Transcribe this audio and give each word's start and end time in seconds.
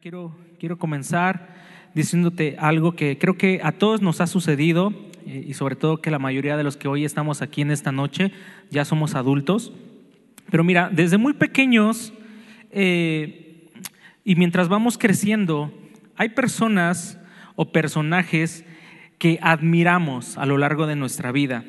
Quiero, 0.00 0.36
quiero 0.58 0.78
comenzar 0.78 1.54
diciéndote 1.94 2.56
algo 2.58 2.96
que 2.96 3.18
creo 3.18 3.38
que 3.38 3.60
a 3.62 3.70
todos 3.70 4.02
nos 4.02 4.20
ha 4.20 4.26
sucedido 4.26 4.92
eh, 5.24 5.44
y 5.46 5.54
sobre 5.54 5.76
todo 5.76 5.98
que 6.02 6.10
la 6.10 6.18
mayoría 6.18 6.56
de 6.56 6.64
los 6.64 6.76
que 6.76 6.88
hoy 6.88 7.04
estamos 7.04 7.40
aquí 7.40 7.62
en 7.62 7.70
esta 7.70 7.92
noche 7.92 8.32
ya 8.68 8.84
somos 8.84 9.14
adultos. 9.14 9.72
Pero 10.50 10.64
mira, 10.64 10.90
desde 10.92 11.18
muy 11.18 11.34
pequeños 11.34 12.12
eh, 12.72 13.70
y 14.24 14.34
mientras 14.34 14.68
vamos 14.68 14.98
creciendo, 14.98 15.72
hay 16.16 16.30
personas 16.30 17.20
o 17.54 17.70
personajes 17.70 18.64
que 19.18 19.38
admiramos 19.40 20.36
a 20.36 20.46
lo 20.46 20.58
largo 20.58 20.88
de 20.88 20.96
nuestra 20.96 21.30
vida. 21.30 21.64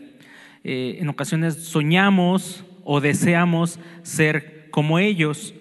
Eh, 0.63 0.97
en 0.99 1.09
ocasiones 1.09 1.65
soñamos 1.65 2.65
o 2.83 2.99
deseamos 2.99 3.79
ser 4.01 4.71
como 4.71 4.97
ellos. 4.97 5.53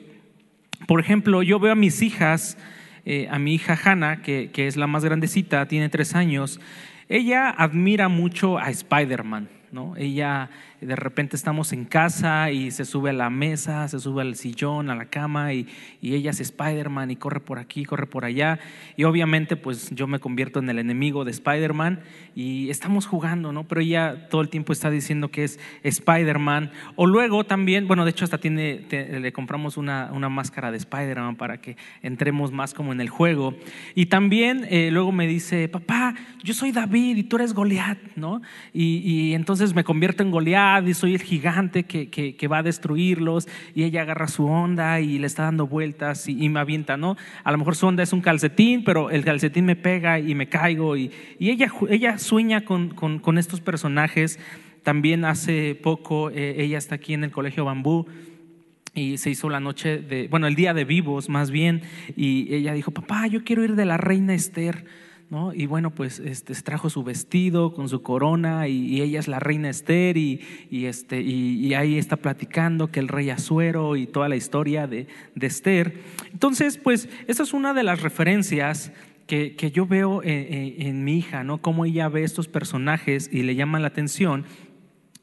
Por 0.87 1.01
ejemplo, 1.01 1.43
yo 1.43 1.59
veo 1.59 1.73
a 1.73 1.77
mis 1.77 2.03
hijas, 2.03 2.59
eh, 3.05 3.29
a 3.31 3.39
mi 3.39 3.55
hija 3.55 3.79
Hannah, 3.83 4.23
que, 4.23 4.51
que, 4.53 4.67
es 4.67 4.77
la 4.77 4.87
más 4.87 5.05
grandecita, 5.05 5.67
tiene 5.67 5.89
tres 5.89 6.15
años, 6.15 6.61
ella 7.09 7.51
admira 7.51 8.09
mucho 8.09 8.59
a 8.59 8.71
Spider-Man. 8.71 9.49
¿no? 9.73 9.95
Ella 9.97 10.51
de 10.81 10.97
repente 10.97 11.37
estamos 11.37 11.73
en 11.73 11.85
casa 11.85 12.51
y 12.51 12.71
se 12.71 12.85
sube 12.85 13.11
a 13.11 13.13
la 13.13 13.31
mesa, 13.31 13.89
se 13.89 13.99
sube 13.99 14.23
al 14.23 14.37
sillón, 14.37 14.91
a 14.91 14.95
la 14.95 15.07
cama 15.07 15.55
y, 15.55 15.67
y 16.03 16.15
ella 16.15 16.31
es 16.31 16.41
Spider-Man 16.41 17.11
y 17.11 17.17
corre 17.17 17.41
por 17.41 17.59
aquí, 17.59 17.85
corre 17.85 18.07
por 18.07 18.25
allá. 18.25 18.59
Y 18.97 19.05
obviamente 19.05 19.57
pues 19.57 19.91
yo 19.91 20.07
me 20.07 20.19
convierto 20.19 20.59
en 20.59 20.69
el 20.69 20.79
enemigo 20.79 21.25
de 21.25 21.31
Spider-Man 21.31 22.01
y 22.35 22.69
estamos 22.69 23.07
jugando, 23.07 23.53
¿no? 23.53 23.65
Pero 23.65 23.81
ella 23.81 24.29
todo 24.29 24.43
el 24.43 24.49
tiempo 24.51 24.73
está 24.73 24.91
diciendo 24.91 25.31
que 25.31 25.45
es 25.45 25.59
Spider-Man. 25.83 26.71
O 26.97 27.07
luego 27.07 27.45
también, 27.45 27.87
bueno, 27.87 28.05
de 28.05 28.11
hecho 28.11 28.25
hasta 28.25 28.39
tiene, 28.39 28.77
te, 28.89 29.19
le 29.19 29.33
compramos 29.33 29.77
una, 29.77 30.11
una 30.13 30.29
máscara 30.29 30.71
de 30.71 30.77
Spider-Man 30.77 31.37
para 31.37 31.61
que 31.61 31.77
entremos 32.03 32.53
más 32.53 32.75
como 32.75 32.93
en 32.93 33.01
el 33.01 33.09
juego. 33.09 33.55
Y 33.95 34.07
también 34.07 34.67
eh, 34.69 34.91
luego 34.93 35.13
me 35.13 35.27
dice, 35.27 35.69
papá, 35.69 36.15
yo 36.43 36.53
soy 36.53 36.73
David 36.73 37.17
y 37.17 37.23
tú 37.23 37.37
eres 37.37 37.55
Goliat, 37.55 37.99
¿no? 38.17 38.43
Y, 38.75 38.99
y 38.99 39.35
entonces 39.35 39.75
me 39.75 39.83
convierto 39.83 40.23
en 40.23 40.31
Goliat 40.31 40.66
y 40.85 40.95
soy 40.95 41.15
el 41.15 41.23
gigante 41.23 41.85
que, 41.85 42.09
que, 42.11 42.49
va 42.49 42.59
a 42.59 42.63
destruirlos 42.63 43.49
y 43.75 43.85
ella 43.85 44.03
agarra 44.03 44.29
su 44.29 44.47
onda 44.47 45.01
y 45.01 45.19
le 45.19 45.27
está 45.27 45.45
dando 45.45 45.67
vueltas 45.67 46.29
y, 46.29 46.45
y, 46.45 46.49
me 46.49 46.61
avienta, 46.61 46.97
¿no? 46.97 47.17
A 47.45 47.53
lo 47.53 47.59
mejor 47.59 47.77
su 47.77 47.87
onda 47.87 48.03
es 48.03 48.13
un 48.13 48.21
calcetín, 48.21 48.85
pero 48.85 49.11
el 49.11 49.25
calcetín 49.25 49.65
me 49.65 49.77
pega 49.77 50.19
y 50.19 50.35
me 50.35 50.49
caigo 50.49 50.97
y, 50.97 51.11
y 51.39 51.51
ella, 51.51 51.71
ella 51.89 52.19
sueña 52.19 52.65
con, 52.65 52.91
con, 52.91 53.19
con, 53.19 53.39
estos 53.39 53.61
personajes. 53.61 54.39
También 54.83 55.25
hace 55.25 55.75
poco 55.75 56.31
eh, 56.31 56.57
ella 56.59 56.79
está 56.79 56.97
aquí 56.97 57.15
en 57.15 57.25
el 57.25 57.31
Colegio 57.31 57.65
Bambú 57.65 58.07
y 58.95 59.19
se 59.19 59.31
hizo 59.31 59.51
la 59.51 59.61
noche 59.61 59.99
de, 59.99 60.29
bueno, 60.29 60.47
el 60.47 60.55
día 60.55 60.75
de 60.75 60.85
vivos 60.85 61.29
más 61.29 61.51
bien, 61.51 61.83
y 62.17 62.53
ella 62.55 62.73
dijo, 62.73 62.91
papá, 62.91 63.27
yo 63.27 63.45
quiero 63.45 63.63
ir 63.63 63.77
de 63.77 63.85
la 63.85 63.99
reina 63.99 64.35
Esther. 64.35 64.85
¿No? 65.29 65.53
Y 65.53 65.67
bueno, 65.67 65.91
pues 65.91 66.21
este, 66.21 66.55
trajo 66.55 66.89
su 66.89 67.03
vestido 67.03 67.75
con 67.75 67.89
su 67.89 68.01
corona 68.01 68.69
y, 68.69 69.03
ella 69.03 69.19
es 69.19 69.27
la 69.27 69.41
reina 69.41 69.69
Esther 69.69 70.17
y, 70.17 70.41
este, 70.71 71.21
y, 71.21 71.75
ahí 71.75 71.99
está 71.99 72.17
platicando 72.17 72.93
que 72.93 73.01
el 73.01 73.09
rey 73.09 73.31
Azuero 73.31 73.97
y 73.97 74.07
toda 74.07 74.29
la 74.29 74.37
historia 74.37 74.87
de, 74.87 75.09
de 75.35 75.47
Esther. 75.49 76.01
Entonces, 76.33 76.79
pues 76.79 77.09
esa 77.27 77.43
es 77.43 77.53
una 77.53 77.75
de 77.75 77.83
las 77.83 78.03
referencias 78.03 78.93
que, 79.27 79.57
que 79.57 79.73
yo 79.73 79.87
veo 79.87 80.23
en, 80.23 80.55
en, 80.55 80.87
en, 80.87 81.05
mi 81.05 81.19
hija, 81.19 81.43
¿no? 81.43 81.59
Cómo 81.59 81.85
ella 81.85 82.09
ve 82.09 82.23
estos 82.23 82.47
personajes 82.47 83.29
y 83.33 83.43
le 83.43 83.57
llaman 83.57 83.83
la 83.83 83.89
atención. 83.89 84.45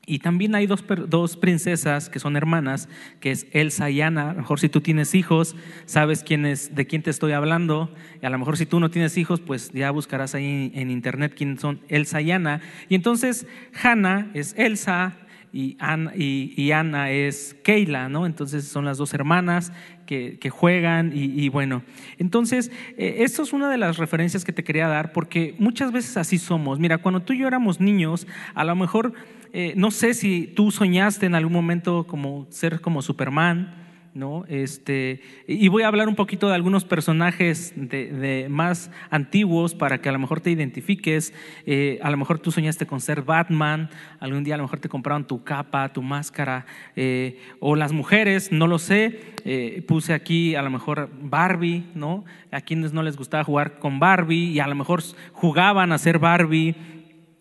Y 0.06 0.20
también 0.20 0.54
hay 0.54 0.68
dos, 0.68 0.84
dos, 1.08 1.38
princesas 1.38 2.10
que 2.10 2.20
son 2.20 2.36
hermanas, 2.36 2.90
que 3.22 3.32
es 3.32 3.48
Elsa 3.52 3.90
y 3.90 4.02
Ana. 4.02 4.32
A 4.32 4.34
lo 4.34 4.42
mejor 4.42 4.60
si 4.60 4.68
tú 4.68 4.82
tienes 4.82 5.16
hijos, 5.16 5.56
sabes 5.86 6.24
quién 6.24 6.46
es, 6.46 6.76
de 6.76 6.86
quién 6.86 7.04
te 7.04 7.10
estoy 7.10 7.32
hablando. 7.32 7.90
Y 8.22 8.26
a 8.26 8.30
lo 8.30 8.38
mejor 8.38 8.58
si 8.58 8.66
tú 8.66 8.82
no 8.82 8.92
tienes 8.92 9.18
hijos, 9.18 9.40
pues 9.40 9.72
ya 9.72 9.92
buscarás 9.92 10.36
ahí 10.36 10.72
en, 10.76 10.92
internet 10.92 11.34
quiénes 11.38 11.62
son 11.62 11.80
Elsa 11.88 12.20
y 12.20 12.32
Ana. 12.32 12.60
Y 12.90 12.96
entonces 12.96 13.48
Hannah 13.82 14.30
es 14.34 14.54
Elsa 14.58 15.14
y 15.54 15.78
Ana, 15.80 16.12
y, 16.16 16.54
y 16.58 16.72
es 16.72 17.56
Keila, 17.64 18.10
¿no? 18.10 18.26
Entonces 18.26 18.68
son 18.68 18.84
las 18.84 18.98
dos 18.98 19.14
hermanas 19.14 19.72
que, 20.06 20.38
que 20.38 20.50
juegan 20.50 21.12
y, 21.16 21.26
y, 21.26 21.48
bueno. 21.48 21.84
Entonces, 22.18 22.72
eh, 22.98 23.18
esto 23.20 23.44
es 23.44 23.54
una 23.54 23.70
de 23.70 23.78
las 23.78 23.98
referencias 23.98 24.44
que 24.44 24.52
te 24.52 24.66
quería 24.66 24.88
dar 24.88 25.14
porque 25.14 25.56
muchas 25.60 25.94
veces 25.94 26.18
así 26.18 26.40
somos. 26.40 26.80
Mira, 26.80 26.98
cuando 26.98 27.22
tú 27.22 27.32
y 27.32 27.38
yo 27.38 27.48
éramos 27.48 27.80
niños, 27.80 28.28
a 28.56 28.66
lo 28.66 28.76
mejor 28.76 29.14
eh, 29.56 29.74
no 29.76 29.92
sé 29.92 30.16
si 30.16 30.48
tú 30.48 30.72
soñaste 30.72 31.28
en 31.28 31.36
algún 31.36 31.54
momento 31.54 32.08
como 32.08 32.48
ser 32.50 32.82
como 32.82 33.04
Superman, 33.04 33.76
¿no? 34.16 34.46
Este, 34.48 35.22
y 35.48 35.68
voy 35.68 35.84
a 35.84 35.90
hablar 35.90 36.08
un 36.08 36.16
poquito 36.16 36.50
de 36.50 36.56
algunos 36.56 36.86
personajes 36.86 37.72
de, 37.76 38.48
más 38.50 38.90
antiguos 39.12 39.76
para 39.76 40.02
que 40.02 40.10
a 40.10 40.12
lo 40.12 40.18
mejor 40.18 40.42
te 40.42 40.50
identifiques. 40.50 41.36
Eh, 41.68 42.00
a 42.02 42.10
lo 42.10 42.18
mejor 42.18 42.40
tú 42.40 42.52
soñaste 42.52 42.88
con 42.88 43.00
ser 43.00 43.22
Batman, 43.22 43.92
algún 44.20 44.44
día 44.44 44.56
a 44.56 44.58
lo 44.58 44.64
mejor 44.64 44.80
te 44.80 44.90
compraron 44.90 45.28
tu 45.28 45.44
capa, 45.44 45.94
tu 45.94 46.02
máscara, 46.02 46.66
eh, 46.96 47.40
o 47.60 47.76
las 47.76 47.92
mujeres, 47.92 48.52
no 48.52 48.66
lo 48.66 48.80
sé. 48.80 49.20
Puse 49.88 50.14
aquí 50.14 50.56
a 50.56 50.64
lo 50.64 50.72
mejor 50.72 51.12
Barbie, 51.22 51.84
¿no? 51.94 52.26
A 52.52 52.62
quienes 52.62 52.92
no 52.92 53.04
les 53.04 53.18
gustaba 53.18 53.44
jugar 53.44 53.78
con 53.78 54.00
Barbie 54.00 54.52
y 54.52 54.60
a 54.60 54.68
lo 54.68 54.74
mejor 54.74 55.04
jugaban 55.32 55.92
a 55.92 56.00
ser 56.00 56.18
Barbie. 56.18 56.76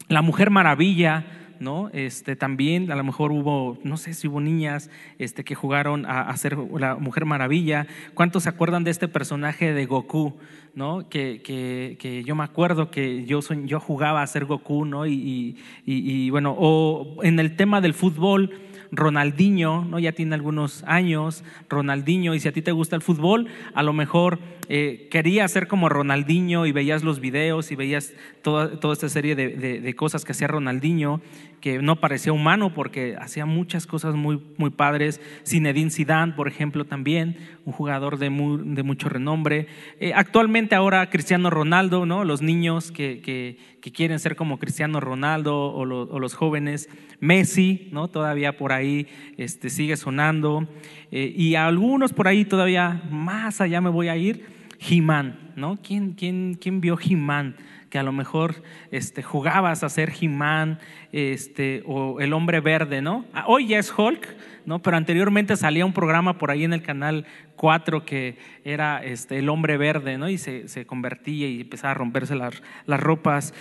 La 0.08 0.20
Mujer 0.20 0.50
Maravilla, 0.50 1.24
¿no? 1.62 1.88
Este, 1.92 2.36
también 2.36 2.90
a 2.92 2.96
lo 2.96 3.04
mejor 3.04 3.32
hubo, 3.32 3.78
no 3.84 3.96
sé 3.96 4.12
si 4.12 4.28
hubo 4.28 4.40
niñas 4.40 4.90
este, 5.18 5.44
que 5.44 5.54
jugaron 5.54 6.04
a, 6.04 6.22
a, 6.22 6.36
ser 6.36 6.58
la 6.58 6.96
Mujer 6.96 7.24
Maravilla. 7.24 7.86
¿Cuántos 8.14 8.42
se 8.42 8.48
acuerdan 8.48 8.84
de 8.84 8.90
este 8.90 9.08
personaje 9.08 9.72
de 9.72 9.86
Goku? 9.86 10.34
¿no? 10.74 11.08
Que, 11.08 12.24
yo 12.26 12.34
me 12.34 12.44
acuerdo 12.44 12.90
que 12.90 13.24
yo, 13.24 13.42
soy, 13.42 13.66
yo 13.66 13.80
jugaba 13.80 14.22
a 14.22 14.26
ser 14.26 14.44
Goku, 14.44 14.84
¿no? 14.84 15.06
Y, 15.06 16.30
bueno, 16.30 16.54
o 16.58 17.18
en 17.22 17.38
el 17.38 17.56
tema 17.56 17.80
del 17.80 17.94
fútbol, 17.94 18.50
Ronaldinho, 18.94 19.86
¿no? 19.86 19.98
Ya 19.98 20.12
tiene 20.12 20.34
algunos 20.34 20.84
años, 20.86 21.44
Ronaldinho, 21.70 22.34
y 22.34 22.40
si 22.40 22.48
a 22.48 22.52
ti 22.52 22.60
te 22.60 22.72
gusta 22.72 22.94
el 22.94 23.00
fútbol, 23.00 23.48
a 23.74 23.82
lo 23.82 23.94
mejor 23.94 24.38
eh, 24.68 25.08
quería 25.10 25.48
ser 25.48 25.66
como 25.66 25.88
Ronaldinho 25.88 26.66
y 26.66 26.72
veías 26.72 27.02
los 27.02 27.18
videos 27.18 27.72
y 27.72 27.76
veías 27.76 28.12
toda, 28.42 28.92
esta 28.92 29.08
serie 29.08 29.34
de, 29.34 29.80
de 29.80 29.94
cosas 29.94 30.26
que 30.26 30.32
hacía 30.32 30.46
Ronaldinho, 30.46 31.22
que 31.62 31.80
no 31.80 32.00
parecía 32.00 32.32
humano 32.32 32.74
porque 32.74 33.16
hacía 33.18 33.46
muchas 33.46 33.86
cosas 33.86 34.16
muy, 34.16 34.42
muy 34.58 34.70
padres. 34.70 35.20
Zinedine 35.46 35.90
Zidane, 35.90 36.32
por 36.32 36.48
ejemplo, 36.48 36.84
también, 36.84 37.36
un 37.64 37.72
jugador 37.72 38.18
de, 38.18 38.30
muy, 38.30 38.74
de 38.74 38.82
mucho 38.82 39.08
renombre. 39.08 39.68
Eh, 40.00 40.12
actualmente 40.12 40.74
ahora 40.74 41.08
Cristiano 41.08 41.50
Ronaldo, 41.50 42.04
¿no? 42.04 42.24
Los 42.24 42.42
niños 42.42 42.90
que, 42.90 43.20
que, 43.20 43.92
quieren 43.92 44.18
ser 44.18 44.34
como 44.34 44.58
Cristiano 44.58 44.98
Ronaldo 44.98 45.72
o, 45.72 45.84
lo, 45.84 46.02
o, 46.02 46.18
los 46.18 46.34
jóvenes. 46.34 46.90
Messi, 47.20 47.88
¿no? 47.92 48.08
Todavía 48.08 48.56
por 48.56 48.72
ahí 48.72 49.06
este, 49.36 49.70
sigue 49.70 49.96
sonando. 49.96 50.66
Eh, 51.12 51.32
y 51.36 51.54
algunos 51.54 52.12
por 52.12 52.26
ahí 52.26 52.44
todavía 52.44 53.02
más 53.08 53.60
allá 53.60 53.80
me 53.80 53.88
voy 53.88 54.08
a 54.08 54.16
ir. 54.16 54.44
He-Man, 54.80 55.52
¿no? 55.54 55.78
¿Quién, 55.80 56.14
quién, 56.14 56.58
quién 56.60 56.80
vio 56.80 56.98
He-Man? 57.00 57.54
Que 57.92 57.98
a 57.98 58.02
lo 58.02 58.12
mejor 58.12 58.62
este, 58.90 59.22
jugabas 59.22 59.84
a 59.84 59.90
ser 59.90 60.14
He-Man 60.18 60.78
este, 61.12 61.82
o 61.84 62.20
el 62.20 62.32
hombre 62.32 62.60
verde, 62.60 63.02
¿no? 63.02 63.26
Hoy 63.46 63.66
ya 63.66 63.78
es 63.78 63.92
Hulk, 63.94 64.34
¿no? 64.64 64.78
Pero 64.78 64.96
anteriormente 64.96 65.58
salía 65.58 65.84
un 65.84 65.92
programa 65.92 66.38
por 66.38 66.50
ahí 66.50 66.64
en 66.64 66.72
el 66.72 66.80
canal 66.80 67.26
4 67.56 68.06
que 68.06 68.38
era 68.64 69.04
este, 69.04 69.40
el 69.40 69.50
hombre 69.50 69.76
verde, 69.76 70.16
¿no? 70.16 70.30
Y 70.30 70.38
se, 70.38 70.68
se 70.68 70.86
convertía 70.86 71.46
y 71.48 71.60
empezaba 71.60 71.90
a 71.90 71.94
romperse 71.94 72.34
las, 72.34 72.62
las 72.86 72.98
ropas. 72.98 73.52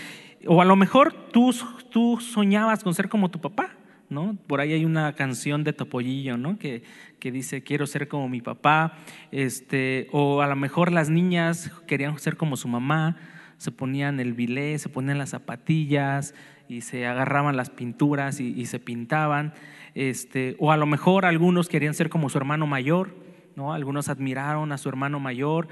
O 0.47 0.61
a 0.61 0.65
lo 0.65 0.77
mejor 0.77 1.11
tú, 1.33 1.53
tú 1.89 2.17
soñabas 2.21 2.85
con 2.85 2.93
ser 2.93 3.09
como 3.09 3.31
tu 3.31 3.41
papá, 3.41 3.71
¿no? 4.09 4.37
Por 4.47 4.61
ahí 4.61 4.71
hay 4.71 4.85
una 4.85 5.13
canción 5.13 5.65
de 5.65 5.73
Topollillo, 5.73 6.37
¿no? 6.37 6.57
Que, 6.57 6.83
que 7.19 7.33
dice, 7.33 7.63
quiero 7.63 7.85
ser 7.85 8.07
como 8.07 8.29
mi 8.29 8.39
papá, 8.39 8.97
este, 9.33 10.07
o 10.13 10.41
a 10.41 10.47
lo 10.47 10.55
mejor 10.55 10.93
las 10.93 11.09
niñas 11.09 11.69
querían 11.85 12.17
ser 12.17 12.37
como 12.37 12.55
su 12.55 12.69
mamá, 12.69 13.17
se 13.61 13.69
ponían 13.71 14.19
el 14.19 14.33
bilé, 14.33 14.79
se 14.79 14.89
ponían 14.89 15.19
las 15.19 15.29
zapatillas 15.29 16.33
y 16.67 16.81
se 16.81 17.05
agarraban 17.05 17.55
las 17.55 17.69
pinturas 17.69 18.39
y, 18.39 18.59
y 18.59 18.65
se 18.65 18.79
pintaban, 18.79 19.53
este, 19.93 20.55
o 20.57 20.71
a 20.71 20.77
lo 20.77 20.87
mejor 20.87 21.27
algunos 21.27 21.69
querían 21.69 21.93
ser 21.93 22.09
como 22.09 22.27
su 22.29 22.39
hermano 22.39 22.65
mayor, 22.65 23.15
¿no? 23.55 23.71
Algunos 23.71 24.09
admiraron 24.09 24.71
a 24.71 24.79
su 24.79 24.89
hermano 24.89 25.19
mayor, 25.19 25.67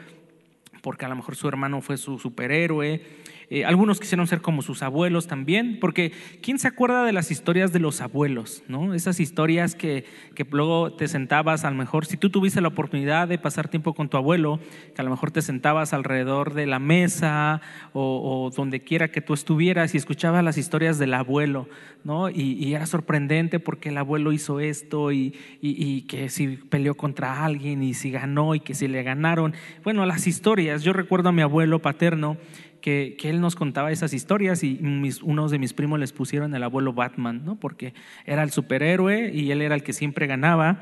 porque 0.83 1.05
a 1.05 1.09
lo 1.09 1.15
mejor 1.15 1.35
su 1.35 1.47
hermano 1.47 1.81
fue 1.81 1.97
su 1.97 2.19
superhéroe. 2.19 3.01
Eh, 3.51 3.65
algunos 3.65 3.99
quisieron 3.99 4.27
ser 4.27 4.41
como 4.41 4.61
sus 4.61 4.83
abuelos 4.83 5.25
también, 5.25 5.79
porque 5.79 6.11
¿quién 6.41 6.59
se 6.59 6.67
acuerda 6.67 7.03
de 7.03 7.13
las 7.13 7.31
historias 7.31 7.73
de 7.73 7.79
los 7.79 7.99
abuelos? 7.99 8.63
¿no? 8.67 8.93
Esas 8.93 9.19
historias 9.19 9.73
que, 9.73 10.05
que 10.35 10.45
luego 10.51 10.93
te 10.93 11.07
sentabas, 11.07 11.65
a 11.65 11.71
lo 11.71 11.75
mejor, 11.75 12.05
si 12.05 12.15
tú 12.15 12.29
tuviste 12.29 12.61
la 12.61 12.67
oportunidad 12.67 13.27
de 13.27 13.39
pasar 13.39 13.67
tiempo 13.67 13.95
con 13.95 14.07
tu 14.07 14.17
abuelo, 14.17 14.59
que 14.93 15.01
a 15.01 15.03
lo 15.03 15.09
mejor 15.09 15.31
te 15.31 15.41
sentabas 15.41 15.93
alrededor 15.93 16.53
de 16.53 16.67
la 16.67 16.77
mesa 16.77 17.61
o, 17.93 18.51
donde 18.55 18.81
quiera 18.81 19.07
que 19.07 19.21
tú 19.21 19.33
estuvieras 19.33 19.95
y 19.95 19.97
escuchabas 19.97 20.43
las 20.43 20.57
historias 20.57 20.99
del 20.99 21.15
abuelo, 21.15 21.67
¿no? 22.03 22.29
Y, 22.29 22.69
era 22.69 22.85
sorprendente 22.85 23.59
porque 23.59 23.89
el 23.89 23.97
abuelo 23.97 24.31
hizo 24.31 24.59
esto 24.59 25.11
y, 25.11 25.33
y 25.59 26.03
que 26.03 26.29
si 26.29 26.47
peleó 26.49 26.95
contra 26.95 27.43
alguien 27.43 27.81
y 27.81 27.95
si 27.95 28.11
ganó 28.11 28.53
y 28.53 28.59
que 28.59 28.75
si 28.75 28.87
le 28.87 29.01
ganaron. 29.01 29.55
Bueno, 29.83 30.05
las 30.05 30.27
historias, 30.27 30.83
yo 30.83 30.93
recuerdo 30.93 31.29
a 31.29 31.31
mi 31.31 31.41
abuelo 31.41 31.79
paterno, 31.79 32.37
que, 32.81 33.17
él 33.23 33.41
nos 33.41 33.55
contaba 33.55 33.91
esas 33.91 34.13
historias 34.13 34.63
y 34.63 34.79
unos 35.23 35.51
de 35.51 35.59
mis 35.59 35.73
primos 35.73 35.99
les 35.99 36.13
pusieron 36.13 36.53
el 36.55 36.63
abuelo 36.63 36.93
Batman, 36.93 37.43
¿no? 37.45 37.55
porque 37.55 37.93
era 38.25 38.43
el 38.43 38.51
superhéroe 38.51 39.31
y 39.33 39.51
él 39.51 39.61
era 39.61 39.75
el 39.75 39.83
que 39.83 39.93
siempre 39.93 40.27
ganaba. 40.27 40.81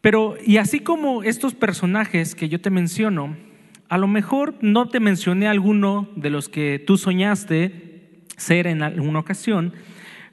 Pero, 0.00 0.36
y 0.44 0.58
así 0.58 0.80
como 0.80 1.22
estos 1.22 1.54
personajes 1.54 2.34
que 2.34 2.48
yo 2.48 2.60
te 2.60 2.70
menciono, 2.70 3.36
a 3.88 3.98
lo 3.98 4.06
mejor 4.06 4.54
no 4.60 4.88
te 4.88 5.00
mencioné 5.00 5.48
alguno 5.48 6.08
de 6.16 6.30
los 6.30 6.48
que 6.48 6.82
tú 6.84 6.96
soñaste 6.96 8.22
ser 8.36 8.66
en 8.66 8.82
alguna 8.82 9.18
ocasión, 9.18 9.72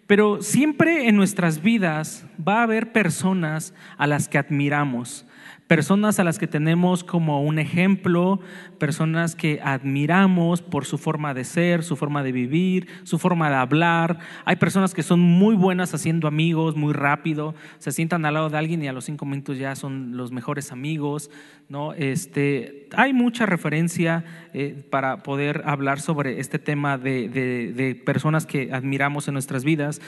pero 0.07 0.41
siempre 0.41 1.07
en 1.07 1.15
nuestras 1.15 1.61
vidas 1.61 2.25
va 2.45 2.59
a 2.59 2.63
haber 2.63 2.91
personas 2.91 3.73
a 3.97 4.05
las 4.07 4.27
que 4.27 4.37
admiramos, 4.37 5.25
personas 5.67 6.19
a 6.19 6.23
las 6.23 6.39
que 6.39 6.47
tenemos 6.47 7.03
como 7.03 7.41
un 7.41 7.57
ejemplo, 7.57 8.39
personas 8.79 9.35
que 9.35 9.59
admiramos 9.63 10.61
por 10.61 10.85
su 10.85 10.97
forma 10.97 11.33
de 11.33 11.45
ser, 11.45 11.83
su 11.83 11.95
forma 11.95 12.21
de 12.23 12.31
vivir, 12.31 12.87
su 13.03 13.17
forma 13.17 13.49
de 13.49 13.55
hablar. 13.55 14.19
Hay 14.45 14.57
personas 14.57 14.93
que 14.93 15.03
son 15.03 15.19
muy 15.19 15.55
buenas 15.55 15.93
haciendo 15.93 16.27
amigos 16.27 16.75
muy 16.75 16.93
rápido, 16.93 17.55
se 17.79 17.91
sientan 17.91 18.25
al 18.25 18.33
lado 18.33 18.49
de 18.49 18.57
alguien 18.57 18.83
y 18.83 18.87
a 18.87 18.93
los 18.93 19.05
cinco 19.05 19.25
minutos 19.25 19.57
ya 19.57 19.75
son 19.75 20.17
los 20.17 20.31
mejores 20.31 20.71
amigos. 20.71 21.29
¿no? 21.69 21.93
Este, 21.93 22.89
hay 22.95 23.13
mucha 23.13 23.45
referencia 23.45 24.25
eh, 24.53 24.85
para 24.89 25.23
poder 25.23 25.63
hablar 25.65 26.01
sobre 26.01 26.39
este 26.39 26.59
tema 26.59 26.97
de, 26.97 27.29
de 27.29 27.95
personas 27.95 28.45
que 28.45 28.69
admiramos 28.73 29.27
en 29.27 29.33
nuestras 29.33 29.63
vidas, 29.63 30.01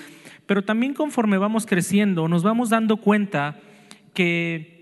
pero 0.45 0.63
también 0.63 0.93
conforme 0.93 1.37
vamos 1.37 1.65
creciendo 1.65 2.27
nos 2.27 2.43
vamos 2.43 2.69
dando 2.69 2.97
cuenta 2.97 3.57
que 4.13 4.74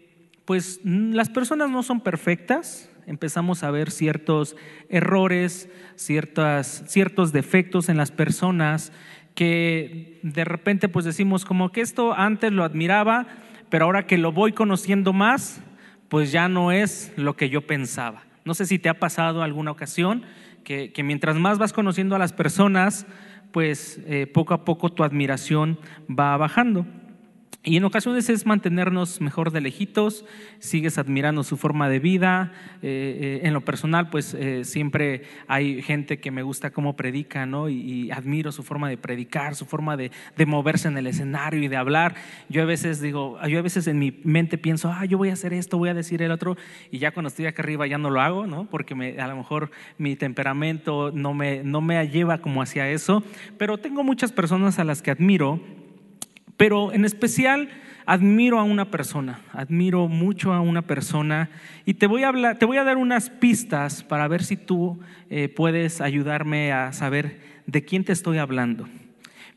pues 0.46 0.82
las 0.84 1.30
personas 1.30 1.70
no 1.70 1.84
son 1.84 2.02
perfectas, 2.02 2.90
empezamos 3.08 3.64
a 3.64 3.72
ver 3.72 3.92
ciertos 3.92 4.56
errores, 4.90 5.70
ciertos 5.96 7.32
defectos 7.32 7.90
en 7.90 7.98
las 7.98 8.12
personas 8.12 8.92
que 9.36 10.20
de 10.24 10.46
repente 10.46 10.90
pues 10.90 11.06
decimos 11.06 11.46
como 11.46 11.72
que 11.72 11.82
esto 11.82 12.14
antes 12.14 12.52
lo 12.52 12.64
admiraba, 12.64 13.28
pero 13.70 13.86
ahora 13.86 14.06
que 14.06 14.18
lo 14.18 14.32
voy 14.32 14.52
conociendo 14.52 15.14
más, 15.14 15.62
pues 16.10 16.32
ya 16.32 16.48
no 16.48 16.72
es 16.72 17.12
lo 17.16 17.36
que 17.36 17.50
yo 17.50 17.66
pensaba. 17.66 18.24
No 18.46 18.54
sé 18.54 18.66
si 18.66 18.78
te 18.78 18.90
ha 18.90 19.00
pasado 19.00 19.42
alguna 19.42 19.72
ocasión 19.72 20.24
que, 20.64 20.94
mientras 21.04 21.36
más 21.38 21.58
vas 21.58 21.74
conociendo 21.74 22.16
a 22.16 22.20
las 22.20 22.34
personas, 22.34 23.06
pues 23.52 24.00
eh, 24.06 24.28
poco 24.28 24.54
a 24.54 24.66
poco 24.66 24.92
tu 24.92 25.04
admiración 25.04 25.80
va 26.08 26.36
bajando. 26.38 26.86
Y 27.66 27.78
en 27.78 27.86
ocasiones 27.86 28.28
es 28.28 28.46
mantenernos 28.46 29.22
mejor 29.22 29.52
de 29.52 29.62
lejitos, 29.62 30.26
sigues 30.60 30.98
admirando 30.98 31.46
su 31.46 31.56
forma 31.56 31.88
de 31.88 32.00
vida. 32.00 32.52
Eh, 32.82 33.40
eh, 33.42 33.48
en 33.48 33.54
lo 33.54 33.62
personal, 33.62 34.10
pues 34.10 34.34
eh, 34.34 34.66
siempre 34.66 35.24
hay 35.48 35.82
gente 35.82 36.20
que 36.20 36.30
me 36.30 36.44
gusta 36.44 36.72
cómo 36.72 36.98
predica, 36.98 37.46
¿no? 37.46 37.70
Y, 37.70 38.12
admiro 38.12 38.52
su 38.52 38.64
forma 38.64 38.90
de 38.90 38.98
predicar, 38.98 39.56
su 39.56 39.66
forma 39.66 39.96
de, 39.96 40.12
de, 40.36 40.46
moverse 40.46 40.90
en 40.90 40.98
el 40.98 41.08
escenario 41.08 41.64
y 41.64 41.70
de 41.70 41.78
hablar. 41.78 42.16
Yo 42.50 42.62
a 42.64 42.66
veces 42.66 43.00
digo, 43.00 43.40
yo 43.48 43.60
a 43.60 43.62
veces 43.62 43.88
en 43.88 43.98
mi 43.98 44.20
mente 44.26 44.58
pienso, 44.58 44.92
ah, 44.92 45.06
yo 45.06 45.18
voy 45.18 45.30
a 45.30 45.34
hacer 45.34 45.54
esto, 45.54 45.78
voy 45.78 45.88
a 45.88 45.94
decir 45.94 46.22
el 46.22 46.32
otro, 46.32 46.58
y 46.92 46.98
ya 46.98 47.12
cuando 47.12 47.30
estoy 47.30 47.46
acá 47.46 47.62
arriba 47.64 47.88
ya 47.88 47.98
no 47.98 48.10
lo 48.10 48.20
hago, 48.20 48.46
¿no? 48.46 48.66
Porque 48.70 48.94
me, 48.94 49.22
a 49.22 49.28
lo 49.28 49.38
mejor 49.38 49.72
mi 49.98 50.18
temperamento 50.18 51.12
no 51.14 51.34
me, 51.34 51.64
no 51.64 51.80
me 51.80 52.06
lleva 52.10 52.40
como 52.40 52.62
hacia 52.62 52.90
eso. 52.90 53.24
Pero 53.58 53.78
tengo 53.78 54.04
muchas 54.04 54.34
personas 54.34 54.80
a 54.80 54.84
las 54.84 55.02
que 55.02 55.12
admiro 55.12 55.62
pero 56.58 56.92
en 56.94 57.06
especial 57.06 57.70
admiro 58.06 58.60
a 58.60 58.64
una 58.64 58.92
persona, 58.92 59.42
admiro 59.54 60.08
mucho 60.08 60.54
a 60.54 60.62
una 60.62 60.82
persona 60.82 61.50
y 61.86 61.96
te 61.96 62.08
voy 62.08 62.24
a, 62.24 62.58
te 62.58 62.66
voy 62.66 62.78
a 62.78 62.84
dar 62.84 62.98
unas 62.98 63.30
pistas 63.30 64.04
para 64.04 64.28
ver 64.28 64.44
si 64.44 64.58
tú 64.58 65.00
eh, 65.30 65.50
puedes 65.50 66.02
ayudarme 66.02 66.72
a 66.72 66.92
saber 66.94 67.40
de 67.66 67.84
quién 67.86 68.04
te 68.04 68.12
estoy 68.12 68.38
hablando. 68.38 68.88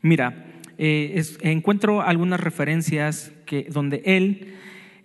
Mira, 0.01 0.45
eh, 0.77 1.23
encuentro 1.41 2.01
algunas 2.01 2.39
referencias 2.39 3.31
que, 3.45 3.67
donde 3.69 4.01
él 4.05 4.55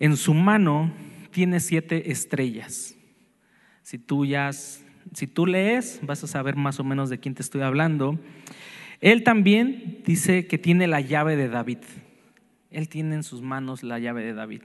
en 0.01 0.17
su 0.17 0.35
mano 0.35 0.93
tiene 1.31 1.61
siete 1.61 2.11
estrellas. 2.11 2.95
Si 3.83 3.99
tú 3.99 4.25
lees, 5.47 6.01
vas 6.03 6.23
a 6.25 6.27
saber 6.27 6.57
más 6.57 6.79
o 6.79 6.85
menos 6.85 7.11
de 7.11 7.19
quién 7.19 7.35
te 7.35 7.43
estoy 7.43 7.63
hablando. 7.63 8.19
Él 9.03 9.25
también 9.25 10.01
dice 10.07 10.47
que 10.47 10.59
tiene 10.59 10.87
la 10.87 11.01
llave 11.01 11.35
de 11.35 11.49
David. 11.49 11.79
Él 12.71 12.89
tiene 12.89 13.17
en 13.17 13.25
sus 13.25 13.43
manos 13.43 13.83
la 13.83 13.99
llave 13.99 14.23
de 14.23 14.33
David. 14.33 14.63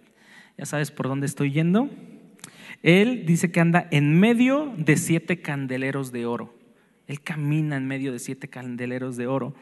¿Ya 0.58 0.66
sabes 0.66 0.92
por 0.92 1.08
dónde 1.08 1.26
estoy 1.26 1.52
yendo? 1.52 1.90
Él 2.84 3.26
dice 3.26 3.52
que 3.52 3.60
anda 3.60 3.88
en 3.90 4.20
medio 4.20 4.72
de 4.78 4.96
siete 4.96 5.42
candeleros 5.42 6.12
de 6.12 6.28
oro. 6.28 6.54
Él 7.08 7.22
camina 7.22 7.78
en 7.78 7.88
medio 7.88 8.12
de 8.12 8.20
siete 8.20 8.48
candeleros 8.48 9.18
de 9.18 9.26
oro. 9.26 9.56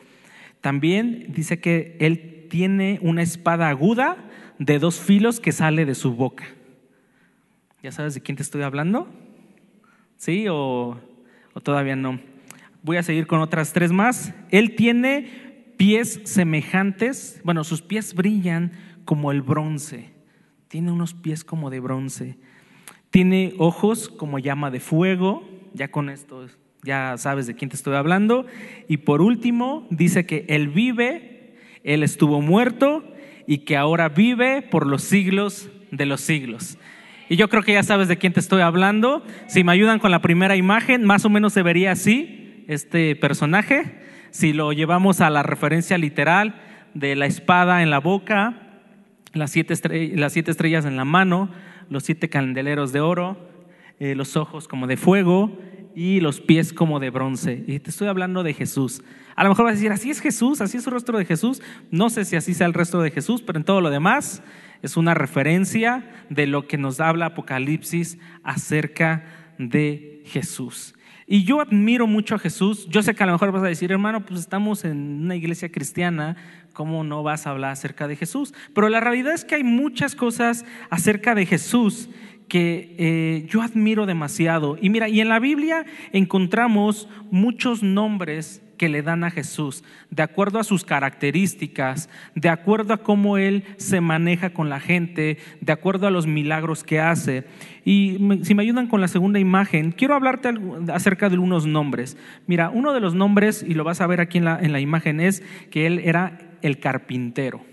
También 0.59 1.27
dice 1.29 1.59
que 1.59 1.95
él 2.01 2.47
tiene 2.49 2.99
una 3.01 3.21
espada 3.21 3.69
aguda 3.69 4.17
de 4.59 4.77
dos 4.77 4.99
filos 4.99 5.39
que 5.39 5.53
sale 5.53 5.85
de 5.85 5.95
su 5.95 6.15
boca. 6.15 6.45
¿Ya 7.81 7.93
sabes 7.93 8.13
de 8.13 8.21
quién 8.21 8.35
te 8.35 8.43
estoy 8.43 8.63
hablando? 8.63 9.07
¿Sí 10.17 10.47
o, 10.49 10.99
o 11.53 11.61
todavía 11.61 11.95
no? 11.95 12.34
Voy 12.85 12.97
a 12.97 13.03
seguir 13.03 13.25
con 13.25 13.39
otras 13.39 13.73
tres 13.73 13.91
más. 13.91 14.31
Él 14.51 14.75
tiene 14.75 15.73
pies 15.75 16.21
semejantes, 16.25 17.41
bueno, 17.43 17.63
sus 17.63 17.81
pies 17.81 18.13
brillan 18.13 18.73
como 19.05 19.31
el 19.31 19.41
bronce. 19.41 20.11
Tiene 20.67 20.91
unos 20.91 21.15
pies 21.15 21.43
como 21.43 21.71
de 21.71 21.79
bronce. 21.79 22.37
Tiene 23.09 23.55
ojos 23.57 24.07
como 24.07 24.37
llama 24.37 24.69
de 24.69 24.79
fuego. 24.79 25.49
Ya 25.73 25.89
con 25.89 26.11
esto 26.11 26.45
ya 26.83 27.15
sabes 27.17 27.47
de 27.47 27.55
quién 27.55 27.71
te 27.71 27.75
estoy 27.75 27.95
hablando. 27.95 28.45
Y 28.87 28.97
por 28.97 29.23
último, 29.23 29.87
dice 29.89 30.27
que 30.27 30.45
Él 30.47 30.67
vive, 30.67 31.55
Él 31.83 32.03
estuvo 32.03 32.39
muerto 32.39 33.03
y 33.47 33.59
que 33.65 33.77
ahora 33.77 34.09
vive 34.09 34.61
por 34.61 34.85
los 34.85 35.01
siglos 35.01 35.71
de 35.89 36.05
los 36.05 36.21
siglos. 36.21 36.77
Y 37.29 37.35
yo 37.35 37.49
creo 37.49 37.63
que 37.63 37.73
ya 37.73 37.81
sabes 37.81 38.09
de 38.09 38.17
quién 38.17 38.33
te 38.33 38.41
estoy 38.41 38.61
hablando. 38.61 39.25
Si 39.47 39.63
me 39.63 39.71
ayudan 39.71 39.97
con 39.97 40.11
la 40.11 40.21
primera 40.21 40.55
imagen, 40.55 41.03
más 41.03 41.25
o 41.25 41.31
menos 41.31 41.51
se 41.51 41.63
vería 41.63 41.91
así 41.91 42.43
este 42.67 43.15
personaje, 43.15 44.01
si 44.31 44.53
lo 44.53 44.73
llevamos 44.73 45.21
a 45.21 45.29
la 45.29 45.43
referencia 45.43 45.97
literal 45.97 46.55
de 46.93 47.15
la 47.15 47.25
espada 47.25 47.83
en 47.83 47.89
la 47.89 47.99
boca, 47.99 48.65
las 49.33 49.51
siete, 49.51 49.73
estrellas, 49.73 50.85
en 50.85 50.95
la 50.95 51.05
mano, 51.05 51.49
los 51.89 52.03
siete 52.03 52.29
candeleros 52.29 52.91
de 52.93 53.01
oro, 53.01 53.37
eh, 53.99 54.15
los 54.15 54.37
ojos 54.37 54.67
como 54.67 54.87
de 54.87 54.97
fuego 54.97 55.57
y 55.93 56.19
los 56.19 56.41
pies 56.41 56.73
como 56.73 56.99
de 56.99 57.09
bronce. 57.09 57.63
Y 57.67 57.79
te 57.79 57.89
estoy 57.89 58.07
hablando 58.07 58.43
de 58.43 58.53
Jesús. 58.53 59.03
A 59.35 59.43
lo 59.43 59.49
mejor 59.49 59.65
vas 59.65 59.73
a 59.73 59.75
decir, 59.75 59.91
así 59.91 60.09
es 60.09 60.21
Jesús, 60.21 60.61
así 60.61 60.77
es 60.77 60.87
el 60.87 60.93
rostro 60.93 61.17
de 61.17 61.25
Jesús. 61.25 61.61
No 61.91 62.09
sé 62.09 62.25
si 62.25 62.35
así 62.35 62.53
sea 62.53 62.67
el 62.67 62.73
resto 62.73 63.01
de 63.01 63.11
Jesús, 63.11 63.41
pero 63.41 63.59
en 63.59 63.65
todo 63.65 63.81
lo 63.81 63.89
demás 63.89 64.41
es 64.81 64.97
una 64.97 65.13
referencia 65.13 66.09
de 66.29 66.47
lo 66.47 66.67
que 66.67 66.77
nos 66.77 66.99
habla 66.99 67.27
Apocalipsis 67.27 68.17
acerca 68.43 69.25
de 69.57 70.23
Jesús. 70.25 70.94
Y 71.27 71.43
yo 71.43 71.59
admiro 71.59 72.05
mucho 72.05 72.35
a 72.35 72.39
Jesús. 72.39 72.87
Yo 72.89 73.01
sé 73.01 73.15
que 73.15 73.23
a 73.23 73.25
lo 73.25 73.31
mejor 73.31 73.51
vas 73.51 73.63
a 73.63 73.67
decir, 73.67 73.91
hermano, 73.91 74.25
pues 74.25 74.39
estamos 74.39 74.85
en 74.85 75.23
una 75.23 75.35
iglesia 75.35 75.71
cristiana, 75.71 76.37
¿cómo 76.73 77.03
no 77.03 77.23
vas 77.23 77.47
a 77.47 77.51
hablar 77.51 77.71
acerca 77.71 78.07
de 78.07 78.15
Jesús? 78.15 78.53
Pero 78.73 78.89
la 78.89 78.99
realidad 78.99 79.33
es 79.33 79.43
que 79.43 79.55
hay 79.55 79.63
muchas 79.63 80.15
cosas 80.15 80.65
acerca 80.89 81.33
de 81.33 81.45
Jesús 81.47 82.09
que 82.47 82.95
eh, 82.99 83.47
yo 83.49 83.63
admiro 83.63 84.05
demasiado. 84.05 84.77
Y 84.79 84.91
mira, 84.91 85.09
y 85.09 85.19
en 85.19 85.29
la 85.29 85.39
Biblia 85.39 85.85
encontramos 86.11 87.09
muchos 87.31 87.81
nombres 87.81 88.61
que 88.77 88.89
le 88.89 89.01
dan 89.01 89.23
a 89.23 89.31
Jesús, 89.31 89.83
de 90.09 90.23
acuerdo 90.23 90.59
a 90.59 90.63
sus 90.63 90.83
características, 90.83 92.09
de 92.35 92.49
acuerdo 92.49 92.93
a 92.93 92.97
cómo 92.97 93.37
Él 93.37 93.63
se 93.77 94.01
maneja 94.01 94.51
con 94.51 94.69
la 94.69 94.79
gente, 94.79 95.37
de 95.61 95.73
acuerdo 95.73 96.07
a 96.07 96.11
los 96.11 96.27
milagros 96.27 96.83
que 96.83 96.99
hace. 96.99 97.45
Y 97.83 98.17
si 98.43 98.55
me 98.55 98.63
ayudan 98.63 98.87
con 98.87 99.01
la 99.01 99.07
segunda 99.07 99.39
imagen, 99.39 99.91
quiero 99.91 100.15
hablarte 100.15 100.53
acerca 100.93 101.29
de 101.29 101.37
unos 101.37 101.65
nombres. 101.65 102.17
Mira, 102.47 102.69
uno 102.69 102.93
de 102.93 102.99
los 102.99 103.13
nombres, 103.15 103.63
y 103.67 103.73
lo 103.73 103.83
vas 103.83 104.01
a 104.01 104.07
ver 104.07 104.21
aquí 104.21 104.37
en 104.37 104.45
la, 104.45 104.59
en 104.59 104.71
la 104.71 104.79
imagen, 104.79 105.19
es 105.19 105.43
que 105.71 105.87
Él 105.87 105.99
era 106.03 106.39
el 106.61 106.79
carpintero. 106.79 107.63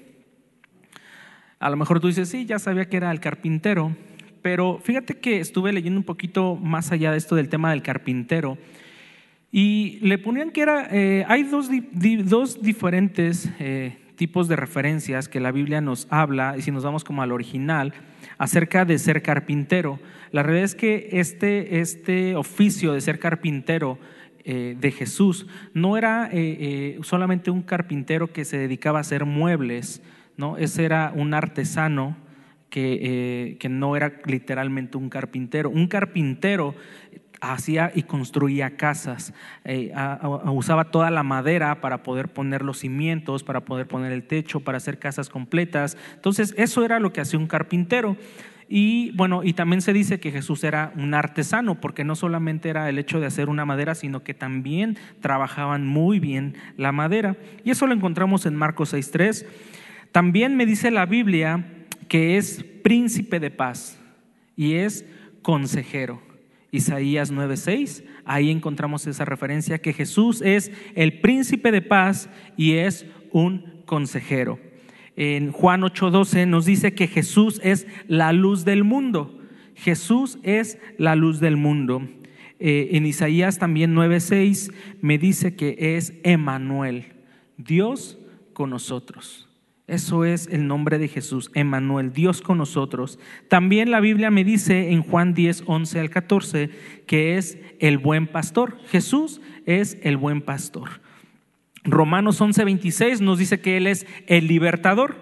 A 1.59 1.71
lo 1.71 1.77
mejor 1.77 2.01
tú 2.01 2.09
dices, 2.09 2.29
sí, 2.29 2.45
ya 2.45 2.59
sabía 2.59 2.89
que 2.89 2.97
era 2.97 3.11
el 3.11 3.21
carpintero, 3.21 3.97
pero 4.43 4.81
fíjate 4.83 5.19
que 5.21 5.39
estuve 5.39 5.73
leyendo 5.73 5.99
un 5.99 6.05
poquito 6.05 6.57
más 6.57 6.91
allá 6.91 7.13
de 7.13 7.19
esto 7.19 7.37
del 7.37 7.49
tema 7.49 7.71
del 7.71 7.83
carpintero 7.83 8.59
y 9.55 9.99
le 10.01 10.17
ponían 10.17 10.51
que 10.51 10.63
era, 10.63 10.89
eh, 10.91 11.27
hay 11.29 11.43
dos, 11.43 11.69
dos 12.25 12.63
diferentes 12.63 13.51
eh, 13.59 13.99
tipos 14.17 14.49
de 14.49 14.57
referencias 14.57 15.29
que 15.29 15.41
la 15.41 15.53
Biblia 15.53 15.83
nos 15.83 16.07
habla, 16.09 16.55
y 16.57 16.63
si 16.63 16.71
nos 16.71 16.85
vamos 16.85 17.05
como 17.05 17.21
al 17.21 17.33
original, 17.33 17.93
acerca 18.39 18.87
de 18.87 18.99
ser 18.99 19.21
carpintero. 19.21 20.01
La 20.31 20.43
realidad 20.43 20.65
es 20.65 20.75
que 20.75 21.11
este, 21.13 21.81
este 21.81 22.35
oficio 22.35 22.95
de 22.95 23.03
ser 23.03 23.19
carpintero 23.19 23.99
eh, 24.45 24.75
de 24.81 24.91
Jesús 24.91 25.47
no 25.75 25.99
era 25.99 26.31
solamente 27.03 27.51
un 27.51 27.63
carpintero 27.63 28.33
que 28.33 28.47
se 28.47 28.57
dedicaba 28.57 28.99
a 28.99 29.03
hacer 29.03 29.27
muebles, 29.27 30.03
¿no? 30.39 30.57
ese 30.57 30.87
era 30.87 31.13
un 31.15 31.35
artesano 31.35 32.17
que, 32.71 33.59
que, 33.61 33.69
no 33.69 33.97
era 33.97 34.15
literalmente 34.25 34.97
un 34.97 35.11
carpintero. 35.11 35.69
Un 35.69 35.89
carpintero 35.89 36.75
hacía 37.43 37.91
y 37.93 38.05
construía 38.05 38.77
casas, 38.77 39.35
eh, 39.65 39.93
usaba 40.47 40.85
toda 40.85 41.11
la 41.11 41.25
madera 41.25 41.81
para 41.81 42.05
poder 42.05 42.29
poner 42.29 42.63
los 42.63 42.79
cimientos, 42.79 43.43
para 43.43 43.65
poder 43.65 43.89
poner 43.89 44.13
el 44.13 44.23
techo, 44.23 44.61
para 44.61 44.79
hacer 44.79 45.01
casas 45.01 45.29
completas. 45.29 45.99
Entonces, 46.15 46.55
eso 46.57 46.85
era 46.85 47.01
lo 47.01 47.13
que 47.13 47.21
hacía 47.21 47.41
un 47.41 47.49
carpintero. 47.49 48.17
Y 48.69 49.11
bueno, 49.17 49.43
y 49.43 49.55
también 49.55 49.83
se 49.83 49.93
dice 49.93 50.21
que 50.21 50.31
Jesús 50.31 50.63
era 50.63 50.93
un 50.97 51.15
artesano, 51.15 51.81
porque 51.81 52.05
no 52.05 52.15
solamente 52.15 52.71
era 52.71 52.89
el 52.89 52.99
hecho 52.99 53.19
de 53.19 53.27
hacer 53.27 53.49
una 53.49 53.67
madera, 53.67 53.97
sino 53.97 54.23
que 54.23 54.35
también 54.35 54.97
trabajaban 55.21 55.85
muy 55.85 56.21
bien 56.21 56.55
la 56.77 56.93
madera. 56.93 57.37
Y 57.65 57.71
eso 57.71 57.89
lo 57.89 57.93
encontramos 57.93 58.47
en 58.47 58.55
Marcos 58.55 58.95
6.3. 58.95 59.45
También 60.13 60.57
me 60.57 60.65
dice 60.65 60.93
la 60.93 61.07
Biblia 61.07 61.65
que 62.07 62.37
es 62.37 62.65
príncipe 62.85 63.41
de 63.41 63.51
paz 63.51 63.99
y 64.57 64.75
es 64.75 65.05
consejero. 65.43 66.32
Isaías 66.73 67.31
9:6, 67.31 68.02
ahí 68.25 68.50
encontramos 68.50 69.07
esa 69.07 69.26
referencia 69.26 69.79
que 69.79 69.93
Jesús 69.93 70.41
es 70.41 70.73
el 70.95 71.21
príncipe 71.21 71.71
de 71.71 71.83
paz 71.83 72.31
y 72.57 72.73
es 72.73 73.05
un 73.31 73.83
consejero. 73.85 74.59
En 75.14 75.52
Juan 75.52 75.83
8:12 75.83 76.47
nos 76.47 76.64
dice 76.64 76.95
que 76.95 77.09
Jesús 77.09 77.61
es 77.62 77.87
la 78.09 78.33
luz 78.33 78.64
del 78.64 78.85
mundo. 78.85 79.38
Jesús 79.75 80.38
es 80.43 80.79
la 80.97 81.14
luz 81.14 81.41
del 81.41 81.59
mundo. 81.59 82.09
Eh, 82.59 82.88
en 82.93 83.05
Isaías 83.05 83.59
también 83.59 83.95
9:6 83.95 84.73
me 85.02 85.19
dice 85.19 85.55
que 85.55 85.76
es 85.97 86.14
Emanuel, 86.23 87.12
Dios 87.59 88.19
con 88.55 88.71
nosotros. 88.71 89.52
Eso 89.89 90.25
es 90.25 90.49
el 90.51 90.69
nombre 90.69 90.99
de 90.99 91.09
Jesús, 91.09 91.51
Emmanuel, 91.55 92.12
Dios 92.12 92.41
con 92.41 92.59
nosotros. 92.59 93.19
También 93.49 93.91
la 93.91 94.01
Biblia 94.01 94.31
me 94.31 94.45
dice 94.45 94.93
en 94.93 95.03
Juan 95.03 95.35
10, 95.35 95.65
11 95.67 96.01
al 96.01 96.11
14 96.11 96.71
que 97.07 97.37
es 97.37 97.59
el 97.81 97.99
buen 97.99 98.29
pastor. 98.29 98.79
Jesús 98.87 99.41
es 99.67 99.99
el 100.03 100.17
buen 100.17 100.41
pastor. 100.41 101.01
Romanos 101.85 102.41
11, 102.41 102.65
26 102.65 103.21
nos 103.23 103.39
dice 103.39 103.61
que 103.61 103.77
Él 103.77 103.89
es 103.89 104.07
el 104.29 104.47
libertador. 104.47 105.17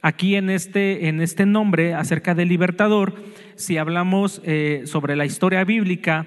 Aquí 0.00 0.36
en 0.36 0.48
este, 0.50 1.08
en 1.08 1.20
este 1.20 1.44
nombre 1.44 1.94
acerca 1.94 2.34
del 2.34 2.48
libertador, 2.48 3.14
si 3.56 3.78
hablamos 3.78 4.40
eh, 4.44 4.82
sobre 4.84 5.16
la 5.16 5.26
historia 5.26 5.64
bíblica, 5.64 6.26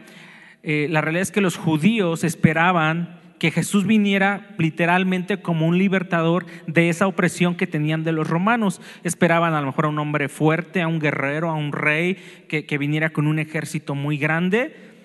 eh, 0.63 0.87
la 0.89 1.01
realidad 1.01 1.23
es 1.23 1.31
que 1.31 1.41
los 1.41 1.57
judíos 1.57 2.23
esperaban 2.23 3.19
que 3.39 3.51
Jesús 3.51 3.85
viniera 3.85 4.55
literalmente 4.57 5.41
como 5.41 5.67
un 5.67 5.77
libertador 5.77 6.45
de 6.67 6.89
esa 6.89 7.07
opresión 7.07 7.55
que 7.55 7.67
tenían 7.67 8.03
de 8.03 8.11
los 8.11 8.29
romanos. 8.29 8.81
Esperaban 9.03 9.53
a 9.53 9.61
lo 9.61 9.67
mejor 9.67 9.85
a 9.85 9.89
un 9.89 9.99
hombre 9.99 10.29
fuerte, 10.29 10.81
a 10.81 10.87
un 10.87 10.99
guerrero, 10.99 11.49
a 11.49 11.55
un 11.55 11.71
rey 11.71 12.17
que, 12.47 12.65
que 12.65 12.77
viniera 12.77 13.11
con 13.11 13.27
un 13.27 13.39
ejército 13.39 13.95
muy 13.95 14.17
grande 14.17 14.95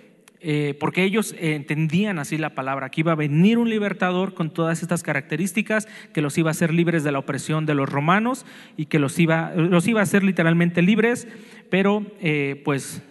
eh, 0.42 0.75
porque 0.80 1.04
ellos 1.04 1.34
eh, 1.34 1.54
entendían 1.54 2.18
así 2.18 2.38
la 2.38 2.54
palabra, 2.54 2.88
que 2.88 3.02
iba 3.02 3.12
a 3.12 3.16
venir 3.16 3.58
un 3.58 3.68
libertador 3.68 4.32
con 4.32 4.49
todas 4.49 4.80
estas 4.80 5.02
características, 5.02 5.87
que 6.14 6.22
los 6.22 6.38
iba 6.38 6.49
a 6.49 6.52
hacer 6.52 6.72
libres 6.72 7.04
de 7.04 7.12
la 7.12 7.18
opresión 7.18 7.66
de 7.66 7.75
los 7.75 7.90
romanos 7.90 8.46
y 8.78 8.87
que 8.87 8.99
los 8.99 9.18
iba, 9.18 9.52
los 9.54 9.87
iba 9.87 10.00
a 10.00 10.04
hacer 10.04 10.25
literalmente 10.25 10.80
libres, 10.80 11.28
pero 11.71 12.05
eh, 12.21 12.61
pues 12.65 13.03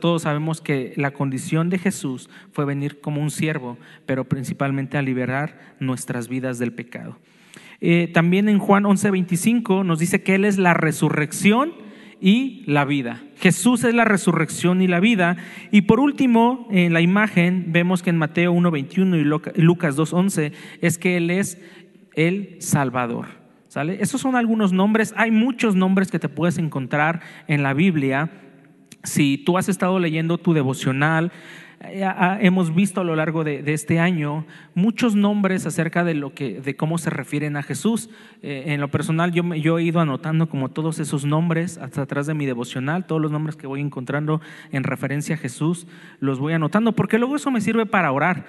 todos 0.00 0.22
sabemos 0.22 0.60
que 0.60 0.92
la 0.96 1.12
condición 1.12 1.70
de 1.70 1.78
Jesús 1.78 2.28
fue 2.52 2.64
venir 2.64 3.00
como 3.00 3.22
un 3.22 3.30
siervo, 3.30 3.78
pero 4.06 4.24
principalmente 4.24 4.98
a 4.98 5.02
liberar 5.02 5.76
nuestras 5.78 6.28
vidas 6.28 6.58
del 6.58 6.72
pecado. 6.72 7.18
también 8.14 8.48
en 8.48 8.58
Juan 8.58 8.84
11:25 8.84 9.84
nos 9.84 9.98
dice 9.98 10.22
que 10.22 10.34
Él 10.34 10.44
es 10.44 10.58
la 10.58 10.74
resurrección 10.74 11.86
y 12.20 12.62
la 12.66 12.84
vida. 12.84 13.22
Jesús 13.36 13.84
es 13.84 13.94
la 13.94 14.04
resurrección 14.04 14.80
y 14.80 14.86
la 14.86 15.00
vida. 15.00 15.36
Y 15.70 15.82
por 15.82 16.00
último, 16.00 16.66
en 16.70 16.92
la 16.92 17.00
imagen 17.00 17.66
vemos 17.68 18.02
que 18.02 18.10
en 18.10 18.16
Mateo 18.16 18.54
1.21 18.54 19.20
y 19.54 19.60
Lucas 19.62 19.96
2.11 19.96 20.52
es 20.80 20.98
que 20.98 21.16
Él 21.16 21.30
es 21.30 21.60
el 22.14 22.56
Salvador. 22.60 23.45
Esos 23.82 24.20
son 24.20 24.36
algunos 24.36 24.72
nombres. 24.72 25.12
Hay 25.16 25.30
muchos 25.30 25.74
nombres 25.74 26.10
que 26.10 26.18
te 26.18 26.28
puedes 26.28 26.58
encontrar 26.58 27.20
en 27.46 27.62
la 27.62 27.74
Biblia. 27.74 28.30
Si 29.02 29.38
tú 29.38 29.58
has 29.58 29.68
estado 29.68 29.98
leyendo 29.98 30.38
tu 30.38 30.54
devocional, 30.54 31.30
eh, 31.80 32.08
hemos 32.40 32.74
visto 32.74 33.02
a 33.02 33.04
lo 33.04 33.14
largo 33.14 33.44
de, 33.44 33.62
este 33.66 34.00
año 34.00 34.46
muchos 34.74 35.14
nombres 35.14 35.66
acerca 35.66 36.04
de, 36.04 36.14
lo 36.14 36.34
que, 36.34 36.60
de 36.60 36.74
cómo 36.74 36.96
se 36.96 37.10
refieren 37.10 37.56
a 37.56 37.62
Jesús. 37.62 38.08
Eh, 38.42 38.64
en 38.68 38.80
lo 38.80 38.90
personal, 38.90 39.32
yo, 39.32 39.42
yo 39.54 39.78
he 39.78 39.82
ido 39.82 40.00
anotando 40.00 40.48
como 40.48 40.70
todos 40.70 40.98
esos 40.98 41.26
nombres 41.26 41.76
hasta 41.76 42.02
atrás 42.02 42.26
de 42.26 42.34
mi 42.34 42.46
devocional, 42.46 43.04
todos 43.06 43.20
los 43.20 43.30
nombres 43.30 43.56
que 43.56 43.66
voy 43.66 43.82
encontrando 43.82 44.40
en 44.72 44.84
referencia 44.84 45.34
a 45.34 45.38
Jesús, 45.38 45.86
los 46.18 46.38
voy 46.38 46.54
anotando, 46.54 46.92
porque 46.92 47.18
luego 47.18 47.36
eso 47.36 47.50
me 47.50 47.60
sirve 47.60 47.84
para 47.84 48.10
orar. 48.10 48.46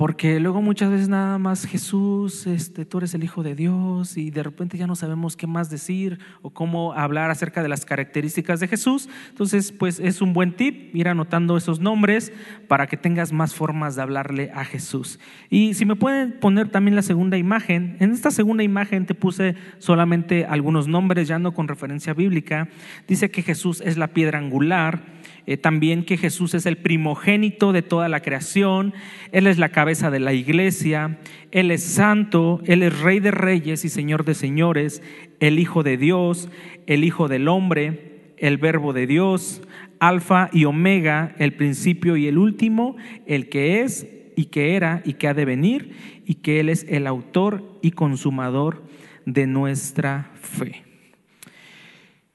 Porque 0.00 0.40
luego 0.40 0.62
muchas 0.62 0.90
veces 0.90 1.10
nada 1.10 1.36
más 1.36 1.66
Jesús, 1.66 2.46
este, 2.46 2.86
tú 2.86 2.96
eres 2.96 3.12
el 3.12 3.22
Hijo 3.22 3.42
de 3.42 3.54
Dios 3.54 4.16
y 4.16 4.30
de 4.30 4.42
repente 4.42 4.78
ya 4.78 4.86
no 4.86 4.96
sabemos 4.96 5.36
qué 5.36 5.46
más 5.46 5.68
decir 5.68 6.18
o 6.40 6.48
cómo 6.48 6.94
hablar 6.94 7.30
acerca 7.30 7.62
de 7.62 7.68
las 7.68 7.84
características 7.84 8.60
de 8.60 8.68
Jesús. 8.68 9.10
Entonces, 9.28 9.72
pues 9.72 10.00
es 10.00 10.22
un 10.22 10.32
buen 10.32 10.56
tip 10.56 10.96
ir 10.96 11.06
anotando 11.06 11.54
esos 11.54 11.80
nombres 11.80 12.32
para 12.66 12.86
que 12.86 12.96
tengas 12.96 13.34
más 13.34 13.54
formas 13.54 13.94
de 13.94 14.00
hablarle 14.00 14.50
a 14.54 14.64
Jesús. 14.64 15.20
Y 15.50 15.74
si 15.74 15.84
me 15.84 15.96
pueden 15.96 16.40
poner 16.40 16.70
también 16.70 16.96
la 16.96 17.02
segunda 17.02 17.36
imagen, 17.36 17.98
en 18.00 18.12
esta 18.12 18.30
segunda 18.30 18.62
imagen 18.62 19.04
te 19.04 19.14
puse 19.14 19.54
solamente 19.80 20.46
algunos 20.46 20.88
nombres, 20.88 21.28
ya 21.28 21.38
no 21.38 21.52
con 21.52 21.68
referencia 21.68 22.14
bíblica. 22.14 22.70
Dice 23.06 23.30
que 23.30 23.42
Jesús 23.42 23.82
es 23.82 23.98
la 23.98 24.08
piedra 24.14 24.38
angular 24.38 25.19
eh, 25.46 25.56
también 25.56 26.04
que 26.04 26.16
Jesús 26.16 26.54
es 26.54 26.66
el 26.66 26.76
primogénito 26.76 27.72
de 27.72 27.82
toda 27.82 28.08
la 28.08 28.20
creación, 28.20 28.94
Él 29.32 29.46
es 29.46 29.58
la 29.58 29.70
cabeza 29.70 30.10
de 30.10 30.20
la 30.20 30.32
iglesia, 30.32 31.18
Él 31.50 31.70
es 31.70 31.82
santo, 31.82 32.60
Él 32.66 32.82
es 32.82 33.00
rey 33.00 33.20
de 33.20 33.30
reyes 33.30 33.84
y 33.84 33.88
señor 33.88 34.24
de 34.24 34.34
señores, 34.34 35.02
el 35.40 35.58
Hijo 35.58 35.82
de 35.82 35.96
Dios, 35.96 36.48
el 36.86 37.04
Hijo 37.04 37.28
del 37.28 37.48
hombre, 37.48 38.34
el 38.38 38.58
verbo 38.58 38.92
de 38.92 39.06
Dios, 39.06 39.62
alfa 39.98 40.48
y 40.52 40.64
omega, 40.64 41.34
el 41.38 41.52
principio 41.52 42.16
y 42.16 42.26
el 42.26 42.38
último, 42.38 42.96
el 43.26 43.48
que 43.48 43.82
es 43.82 44.06
y 44.36 44.46
que 44.46 44.74
era 44.74 45.02
y 45.04 45.14
que 45.14 45.28
ha 45.28 45.34
de 45.34 45.44
venir, 45.44 45.92
y 46.24 46.34
que 46.36 46.60
Él 46.60 46.68
es 46.68 46.86
el 46.88 47.06
autor 47.06 47.78
y 47.82 47.92
consumador 47.92 48.82
de 49.26 49.46
nuestra 49.46 50.30
fe. 50.34 50.89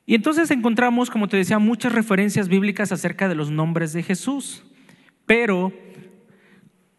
Y 0.06 0.14
entonces 0.14 0.52
encontramos, 0.52 1.10
como 1.10 1.28
te 1.28 1.38
decía, 1.38 1.58
muchas 1.58 1.94
referencias 1.94 2.48
bíblicas 2.48 2.92
acerca 2.92 3.28
de 3.28 3.36
los 3.36 3.50
nombres 3.50 3.92
de 3.94 4.04
Jesús. 4.04 4.64
Pero, 5.26 5.74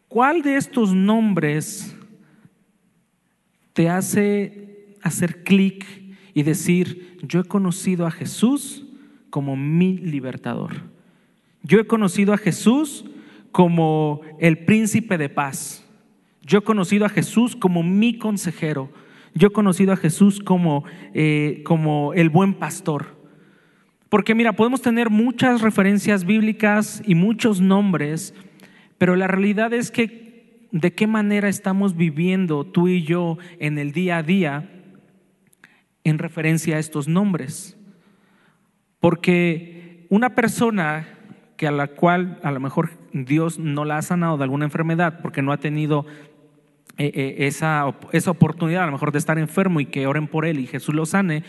¿cuál 0.08 0.42
de 0.42 0.56
estos 0.56 0.92
nombres 0.92 1.96
te 3.72 3.88
hace 3.88 4.96
hacer 5.02 5.44
clic 5.44 5.86
y 6.34 6.42
decir, 6.42 7.18
yo 7.22 7.40
he 7.40 7.44
conocido 7.44 8.06
a 8.06 8.10
Jesús 8.10 8.84
como 9.30 9.56
mi 9.56 9.98
libertador? 9.98 10.72
Yo 11.62 11.78
he 11.78 11.86
conocido 11.86 12.32
a 12.32 12.38
Jesús 12.38 13.04
como 13.52 14.20
el 14.40 14.64
príncipe 14.64 15.16
de 15.16 15.28
paz. 15.28 15.84
Yo 16.42 16.58
he 16.58 16.62
conocido 16.62 17.06
a 17.06 17.08
Jesús 17.08 17.54
como 17.54 17.84
mi 17.84 18.18
consejero 18.18 18.90
yo 19.36 19.48
he 19.48 19.52
conocido 19.52 19.92
a 19.92 19.96
Jesús 19.96 20.40
como, 20.40 20.84
eh, 21.12 21.62
como 21.64 22.14
el 22.14 22.30
buen 22.30 22.54
pastor. 22.54 23.16
Porque 24.08 24.34
mira, 24.34 24.54
podemos 24.54 24.80
tener 24.80 25.10
muchas 25.10 25.60
referencias 25.60 26.24
bíblicas 26.24 27.02
y 27.06 27.14
muchos 27.14 27.60
nombres, 27.60 28.34
pero 28.96 29.14
la 29.14 29.26
realidad 29.26 29.74
es 29.74 29.90
que 29.90 30.68
de 30.72 30.94
qué 30.94 31.06
manera 31.06 31.48
estamos 31.48 31.96
viviendo 31.96 32.64
tú 32.64 32.88
y 32.88 33.02
yo 33.02 33.36
en 33.58 33.78
el 33.78 33.92
día 33.92 34.18
a 34.18 34.22
día 34.22 34.70
en 36.02 36.18
referencia 36.18 36.76
a 36.76 36.78
estos 36.78 37.06
nombres. 37.06 37.76
Porque 39.00 40.06
una 40.08 40.34
persona 40.34 41.06
que 41.58 41.66
a 41.66 41.72
la 41.72 41.88
cual 41.88 42.40
a 42.42 42.50
lo 42.52 42.60
mejor 42.60 42.90
Dios 43.12 43.58
no 43.58 43.84
la 43.84 43.98
ha 43.98 44.02
sanado 44.02 44.38
de 44.38 44.44
alguna 44.44 44.64
enfermedad 44.64 45.20
porque 45.20 45.42
no 45.42 45.52
ha 45.52 45.58
tenido 45.58 46.06
eh, 46.98 47.46
esa, 47.46 47.94
esa 48.12 48.30
oportunidad 48.30 48.84
a 48.84 48.86
lo 48.86 48.92
mejor 48.92 49.12
de 49.12 49.18
estar 49.18 49.38
enfermo 49.38 49.80
y 49.80 49.86
que 49.86 50.06
oren 50.06 50.28
por 50.28 50.46
él 50.46 50.60
y 50.60 50.66
Jesús 50.66 50.94
lo 50.94 51.06
sane, 51.06 51.42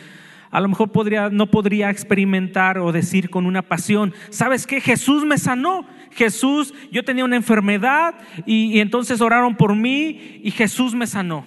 a 0.52 0.62
lo 0.62 0.70
mejor 0.70 0.92
podría, 0.92 1.30
no 1.30 1.48
podría 1.48 1.90
experimentar 1.90 2.78
o 2.78 2.92
decir 2.92 3.30
con 3.30 3.46
una 3.46 3.62
pasión, 3.62 4.14
¿sabes 4.30 4.66
qué? 4.66 4.80
Jesús 4.80 5.26
me 5.26 5.38
sanó. 5.38 5.86
Jesús, 6.12 6.74
yo 6.92 7.04
tenía 7.04 7.26
una 7.26 7.36
enfermedad 7.36 8.16
y, 8.46 8.74
y 8.74 8.80
entonces 8.80 9.22
oraron 9.22 9.56
por 9.56 9.76
mí 9.76 10.40
y 10.44 10.52
Jesús 10.52 10.96
me 10.96 11.06
sanó. 11.06 11.46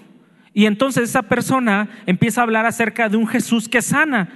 Y 0.52 0.66
entonces 0.66 1.04
esa 1.04 1.22
persona 1.22 1.88
empieza 2.06 2.40
a 2.40 2.44
hablar 2.44 2.66
acerca 2.66 3.08
de 3.08 3.16
un 3.16 3.26
Jesús 3.26 3.68
que 3.68 3.82
sana. 3.82 4.28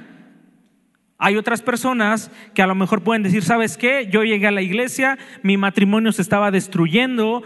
Hay 1.18 1.36
otras 1.36 1.62
personas 1.62 2.30
que 2.54 2.62
a 2.62 2.66
lo 2.66 2.74
mejor 2.74 3.02
pueden 3.02 3.22
decir, 3.22 3.42
¿sabes 3.42 3.76
qué? 3.76 4.08
Yo 4.10 4.24
llegué 4.24 4.46
a 4.46 4.52
la 4.52 4.62
iglesia, 4.62 5.18
mi 5.42 5.56
matrimonio 5.56 6.12
se 6.12 6.22
estaba 6.22 6.50
destruyendo, 6.50 7.42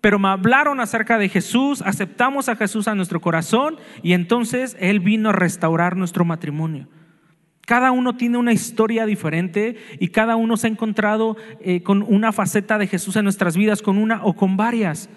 pero 0.00 0.18
me 0.18 0.28
hablaron 0.28 0.80
acerca 0.80 1.18
de 1.18 1.28
Jesús, 1.28 1.82
aceptamos 1.82 2.48
a 2.48 2.56
Jesús 2.56 2.86
a 2.88 2.94
nuestro 2.94 3.20
corazón 3.20 3.76
y 4.02 4.12
entonces 4.12 4.76
Él 4.78 5.00
vino 5.00 5.30
a 5.30 5.32
restaurar 5.32 5.96
nuestro 5.96 6.24
matrimonio. 6.24 6.88
Cada 7.66 7.90
uno 7.90 8.16
tiene 8.16 8.38
una 8.38 8.52
historia 8.52 9.04
diferente 9.04 9.76
y 9.98 10.08
cada 10.08 10.36
uno 10.36 10.56
se 10.56 10.68
ha 10.68 10.70
encontrado 10.70 11.36
eh, 11.60 11.82
con 11.82 12.02
una 12.02 12.32
faceta 12.32 12.78
de 12.78 12.86
Jesús 12.86 13.16
en 13.16 13.24
nuestras 13.24 13.56
vidas, 13.56 13.82
con 13.82 13.98
una 13.98 14.24
o 14.24 14.34
con 14.34 14.56
varias. 14.56 15.10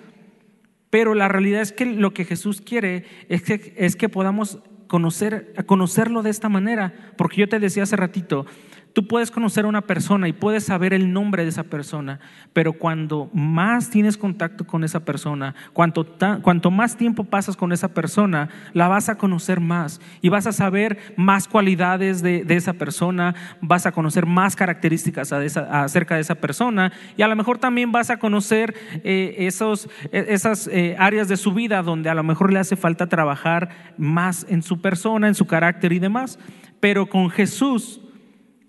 Pero 0.90 1.14
la 1.14 1.30
realidad 1.30 1.62
es 1.62 1.72
que 1.72 1.86
lo 1.86 2.14
que 2.14 2.26
Jesús 2.26 2.60
quiere 2.60 3.06
es 3.30 3.44
que, 3.44 3.74
es 3.78 3.96
que 3.96 4.10
podamos 4.10 4.60
conocer, 4.88 5.54
conocerlo 5.66 6.24
de 6.24 6.30
esta 6.32 6.50
manera. 6.50 6.94
Porque 7.16 7.38
yo 7.38 7.48
te 7.48 7.60
decía 7.60 7.84
hace 7.84 7.96
ratito, 7.96 8.46
Tú 8.94 9.08
puedes 9.08 9.32
conocer 9.32 9.64
a 9.64 9.70
una 9.70 9.82
persona 9.82 10.28
y 10.28 10.34
puedes 10.34 10.66
saber 10.66 10.94
el 10.94 11.14
nombre 11.14 11.44
de 11.44 11.50
esa 11.50 11.64
persona, 11.64 12.20
pero 12.52 12.74
cuando 12.74 13.30
más 13.34 13.90
tienes 13.90 14.18
contacto 14.18 14.68
con 14.68 14.84
esa 14.84 15.06
persona, 15.06 15.56
cuanto, 15.72 16.06
cuanto 16.42 16.72
más 16.72 16.98
tiempo 16.98 17.24
pasas 17.24 17.56
con 17.56 17.72
esa 17.72 17.94
persona, 17.94 18.50
la 18.74 18.90
vas 18.90 19.08
a 19.08 19.18
conocer 19.18 19.62
más 19.62 20.02
y 20.22 20.28
vas 20.28 20.46
a 20.46 20.52
saber 20.52 20.98
más 21.16 21.48
cualidades 21.48 22.22
de, 22.22 22.46
esa 22.50 22.74
persona, 22.74 23.34
vas 23.62 23.86
a 23.86 23.94
conocer 23.94 24.26
más 24.26 24.58
características 24.58 25.32
acerca 25.32 26.16
de 26.16 26.22
esa 26.22 26.36
persona 26.36 26.92
y 27.16 27.22
a 27.22 27.30
lo 27.30 27.36
mejor 27.38 27.60
también 27.60 27.94
vas 27.94 28.10
a 28.10 28.18
conocer 28.18 28.76
eh, 29.06 29.36
esos, 29.38 29.88
e, 30.12 30.26
esas 30.30 30.68
eh, 30.68 30.98
áreas 31.00 31.30
de 31.30 31.38
su 31.38 31.54
vida 31.54 31.82
donde 31.82 32.10
a 32.10 32.14
lo 32.14 32.24
mejor 32.24 32.52
le 32.52 32.60
hace 32.60 32.76
falta 32.76 33.08
trabajar 33.08 33.70
más 33.98 34.46
en 34.50 34.62
su 34.62 34.82
persona, 34.82 35.30
en 35.30 35.36
su 35.36 35.48
carácter 35.48 35.94
y 35.94 36.00
demás. 36.00 36.38
Pero 36.82 37.08
con 37.08 37.30
Jesús 37.30 38.02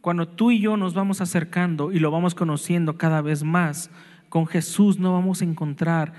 cuando 0.02 0.26
tú 0.28 0.50
y 0.50 0.60
yo 0.60 0.76
nos 0.76 0.94
vamos 0.94 1.20
acercando 1.20 1.92
y 1.92 2.00
lo 2.00 2.10
vamos 2.10 2.34
conociendo 2.34 2.98
cada 2.98 3.22
vez 3.22 3.44
más, 3.44 3.88
con 4.28 4.46
Jesús 4.46 4.98
no 4.98 5.12
vamos 5.12 5.40
a 5.40 5.44
encontrar 5.44 6.12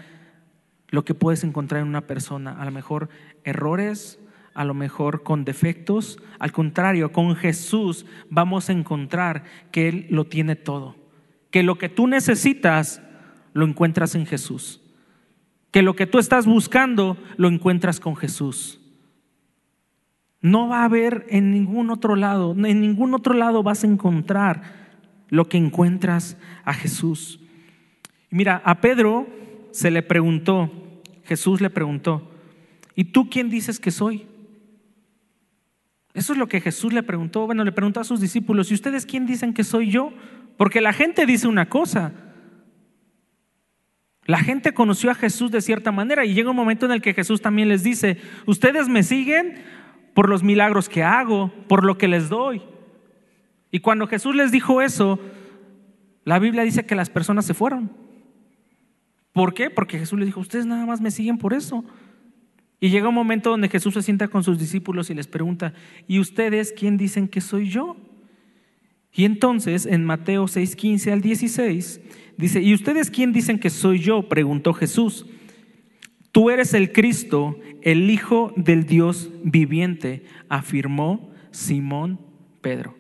lo 0.88 1.04
que 1.04 1.14
puedes 1.14 1.44
encontrar 1.44 1.82
en 1.82 1.90
una 1.90 2.08
persona, 2.08 2.60
a 2.62 2.66
lo 2.66 2.72
mejor 2.72 3.10
errores, 3.44 4.20
a 4.54 4.64
lo 4.64 4.74
mejor 4.74 5.24
con 5.24 5.44
defectos, 5.44 6.20
al 6.40 6.54
contrario, 6.54 7.12
con 7.12 7.36
Jesús 7.36 8.06
vamos 8.30 8.70
a 8.70 8.72
encontrar 8.72 9.44
que 9.72 9.90
Él 9.90 10.08
lo 10.10 10.26
tiene 10.26 10.56
todo, 10.56 10.96
que 11.52 11.62
lo 11.62 11.78
que 11.78 11.90
tú 11.90 12.08
necesitas 12.08 13.02
lo 13.52 13.66
encuentras 13.66 14.16
en 14.16 14.26
Jesús, 14.26 14.82
que 15.72 15.82
lo 15.82 15.96
que 15.96 16.08
tú 16.08 16.20
estás 16.20 16.46
buscando 16.46 17.18
lo 17.36 17.50
encuentras 17.50 18.00
con 18.00 18.16
Jesús. 18.16 18.80
No 20.44 20.68
va 20.68 20.82
a 20.82 20.84
haber 20.84 21.26
en 21.30 21.52
ningún 21.52 21.90
otro 21.90 22.18
lado, 22.18 22.52
en 22.52 22.82
ningún 22.82 23.14
otro 23.14 23.34
lado 23.34 23.64
vas 23.64 23.84
a 23.84 23.88
encontrar 23.88 24.62
lo 25.30 25.48
que 25.48 25.58
encuentras 25.58 26.38
a 26.66 26.74
Jesús. 26.74 27.40
Mira, 28.30 28.62
a 28.66 28.82
Pedro 28.82 29.26
se 29.72 29.90
le 29.90 30.04
preguntó, 30.04 30.70
Jesús 31.24 31.62
le 31.62 31.70
preguntó, 31.70 32.30
¿y 32.94 33.06
tú 33.06 33.30
quién 33.30 33.50
dices 33.50 33.80
que 33.80 33.90
soy? 33.90 34.28
Eso 36.14 36.34
es 36.34 36.40
lo 36.40 36.48
que 36.48 36.60
Jesús 36.60 36.92
le 36.92 37.04
preguntó. 37.04 37.46
Bueno, 37.46 37.64
le 37.64 37.72
preguntó 37.72 38.02
a 38.02 38.04
sus 38.04 38.20
discípulos, 38.20 38.70
¿y 38.70 38.74
ustedes 38.74 39.06
quién 39.06 39.26
dicen 39.26 39.54
que 39.54 39.64
soy 39.64 39.90
yo? 39.90 40.12
Porque 40.58 40.82
la 40.82 40.92
gente 40.92 41.26
dice 41.26 41.48
una 41.48 41.70
cosa. 41.70 42.12
La 44.26 44.40
gente 44.40 44.74
conoció 44.74 45.10
a 45.10 45.16
Jesús 45.16 45.52
de 45.52 45.62
cierta 45.62 45.94
manera 45.94 46.26
y 46.26 46.34
llega 46.34 46.50
un 46.50 46.56
momento 46.58 46.86
en 46.86 46.92
el 46.92 47.02
que 47.02 47.14
Jesús 47.14 47.42
también 47.42 47.70
les 47.70 47.82
dice, 47.82 48.18
ustedes 48.46 48.90
me 48.90 49.04
siguen 49.04 49.56
por 50.14 50.30
los 50.30 50.44
milagros 50.44 50.90
que 50.90 51.04
hago, 51.04 51.52
por 51.68 51.84
lo 51.84 51.98
que 51.98 52.08
les 52.08 52.30
doy. 52.30 52.62
Y 53.72 53.80
cuando 53.80 54.08
Jesús 54.08 54.36
les 54.36 54.52
dijo 54.52 54.82
eso, 54.82 55.20
la 56.24 56.40
Biblia 56.40 56.64
dice 56.64 56.86
que 56.86 56.96
las 56.96 57.10
personas 57.10 57.46
se 57.46 57.54
fueron. 57.54 57.92
¿Por 59.32 59.54
qué? 59.54 59.70
Porque 59.70 59.98
Jesús 59.98 60.20
les 60.20 60.28
dijo, 60.28 60.40
ustedes 60.40 60.66
nada 60.66 60.86
más 60.86 61.02
me 61.02 61.12
siguen 61.12 61.38
por 61.38 61.54
eso. 61.54 61.84
Y 62.80 62.90
llega 62.90 63.10
un 63.10 63.16
momento 63.16 63.50
donde 63.50 63.70
Jesús 63.70 63.94
se 63.94 64.04
sienta 64.04 64.28
con 64.28 64.44
sus 64.44 64.60
discípulos 64.60 65.10
y 65.10 65.16
les 65.16 65.28
pregunta, 65.28 65.74
¿y 66.08 66.20
ustedes 66.20 66.74
quién 66.78 66.98
dicen 66.98 67.28
que 67.28 67.42
soy 67.42 67.70
yo? 67.70 67.98
Y 69.12 69.26
entonces 69.26 69.86
en 69.86 70.06
Mateo 70.06 70.48
6, 70.48 70.76
15 70.76 71.12
al 71.12 71.22
16 71.22 72.02
dice, 72.38 72.62
¿y 72.62 72.74
ustedes 72.74 73.10
quién 73.10 73.32
dicen 73.32 73.60
que 73.60 73.70
soy 73.70 74.00
yo? 74.00 74.28
preguntó 74.28 74.74
Jesús. 74.74 75.26
Tú 76.34 76.50
eres 76.50 76.74
el 76.74 76.92
Cristo, 76.92 77.60
el 77.84 78.10
Hijo 78.10 78.54
del 78.56 78.88
Dios 78.88 79.30
viviente, 79.44 80.26
afirmó 80.50 81.32
Simón 81.52 82.20
Pedro. 82.60 82.98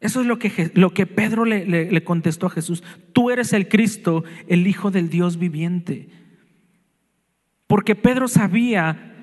Eso 0.00 0.22
es 0.22 0.26
lo 0.26 0.38
que, 0.38 0.70
lo 0.72 0.94
que 0.94 1.04
Pedro 1.04 1.44
le, 1.44 1.66
le, 1.66 2.04
contestó 2.04 2.46
a 2.46 2.50
Jesús. 2.50 2.82
Tú 3.12 3.30
eres 3.30 3.52
el 3.52 3.68
Cristo, 3.68 4.24
el 4.48 4.66
Hijo 4.66 4.90
del 4.90 5.10
Dios 5.10 5.38
viviente. 5.38 6.08
Porque 7.66 7.94
Pedro 7.94 8.28
sabía 8.28 9.14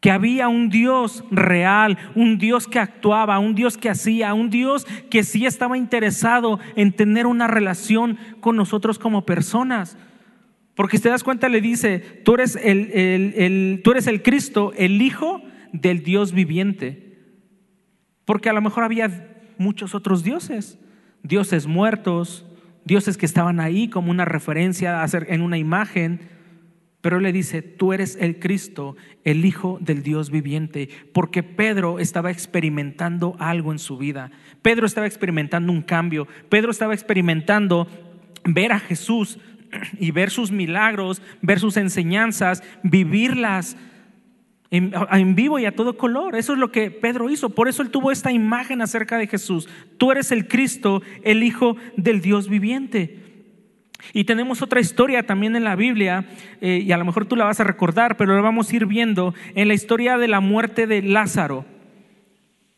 que 0.00 0.10
había 0.10 0.48
un 0.48 0.68
Dios 0.68 1.24
real, 1.30 1.96
un 2.14 2.36
Dios 2.36 2.68
que 2.68 2.80
actuaba, 2.80 3.38
un 3.38 3.54
Dios 3.54 3.78
que 3.78 3.88
hacía, 3.88 4.34
un 4.34 4.50
Dios 4.50 4.84
que 5.08 5.24
sí 5.24 5.46
estaba 5.46 5.78
interesado 5.78 6.60
en 6.76 6.92
tener 6.92 7.26
una 7.26 7.46
relación 7.46 8.18
con 8.40 8.56
nosotros 8.56 8.98
como 8.98 9.24
personas. 9.24 9.96
Porque 10.82 10.96
si 10.96 11.04
te 11.04 11.10
das 11.10 11.22
cuenta, 11.22 11.48
le 11.48 11.60
dice, 11.60 12.00
tú 12.24 12.34
eres 12.34 12.56
el, 12.60 13.82
tú 13.84 13.92
eres 13.92 14.08
el 14.08 14.20
Cristo, 14.20 14.72
el 14.76 15.00
Hijo 15.00 15.40
del 15.72 16.02
Dios 16.02 16.32
viviente. 16.32 17.20
Porque 18.24 18.48
a 18.48 18.52
lo 18.52 18.60
mejor 18.60 18.82
había 18.82 19.44
muchos 19.58 19.94
otros 19.94 20.24
dioses, 20.24 20.80
dioses 21.22 21.68
muertos, 21.68 22.44
dioses 22.84 23.16
que 23.16 23.26
estaban 23.26 23.60
ahí 23.60 23.86
como 23.86 24.10
una 24.10 24.24
referencia 24.24 25.04
en 25.28 25.42
una 25.42 25.56
imagen. 25.56 26.22
Pero 27.00 27.20
le 27.20 27.30
dice, 27.30 27.62
tú 27.62 27.92
eres 27.92 28.18
el 28.20 28.40
Cristo, 28.40 28.96
el 29.22 29.44
Hijo 29.44 29.78
del 29.80 30.02
Dios 30.02 30.30
viviente, 30.30 30.88
porque 31.12 31.44
Pedro 31.44 32.00
estaba 32.00 32.32
experimentando 32.32 33.36
algo 33.38 33.70
en 33.70 33.78
su 33.78 33.98
vida. 33.98 34.32
Pedro 34.62 34.86
estaba 34.86 35.06
experimentando 35.06 35.70
un 35.72 35.82
cambio. 35.82 36.26
Pedro 36.48 36.72
estaba 36.72 36.92
experimentando 36.92 37.86
ver 38.44 38.72
a 38.72 38.80
Jesús 38.80 39.38
y 39.98 40.10
ver 40.10 40.30
sus 40.30 40.50
milagros, 40.50 41.22
ver 41.40 41.60
sus 41.60 41.76
enseñanzas, 41.76 42.62
vivirlas 42.82 43.76
en, 44.72 45.34
vivo 45.34 45.58
y 45.58 45.66
a 45.66 45.76
todo 45.76 45.98
color. 45.98 46.34
Eso 46.34 46.54
es 46.54 46.58
lo 46.58 46.72
que 46.72 46.90
Pedro 46.90 47.28
hizo. 47.28 47.50
Por 47.50 47.68
eso 47.68 47.82
él 47.82 47.90
tuvo 47.90 48.10
esta 48.10 48.32
imagen 48.32 48.80
acerca 48.80 49.18
de 49.18 49.26
Jesús. 49.26 49.68
Tú 49.98 50.10
eres 50.10 50.32
el 50.32 50.48
Cristo, 50.48 51.02
el 51.22 51.42
Hijo 51.42 51.76
del 51.96 52.22
Dios 52.22 52.48
viviente. 52.48 53.18
Y 54.14 54.24
tenemos 54.24 54.62
otra 54.62 54.80
historia 54.80 55.24
también 55.24 55.54
en 55.56 55.64
la 55.64 55.76
Biblia, 55.76 56.26
eh, 56.60 56.82
y 56.84 56.90
a 56.90 56.96
lo 56.96 57.04
mejor 57.04 57.26
tú 57.26 57.36
la 57.36 57.44
vas 57.44 57.60
a 57.60 57.64
recordar, 57.64 58.16
pero 58.16 58.34
la 58.34 58.40
vamos 58.40 58.70
a 58.70 58.76
ir 58.76 58.86
viendo 58.86 59.34
en 59.54 59.68
la 59.68 59.74
historia 59.74 60.18
de 60.18 60.26
la 60.26 60.40
muerte 60.40 60.86
de 60.86 61.02
Lázaro. 61.02 61.64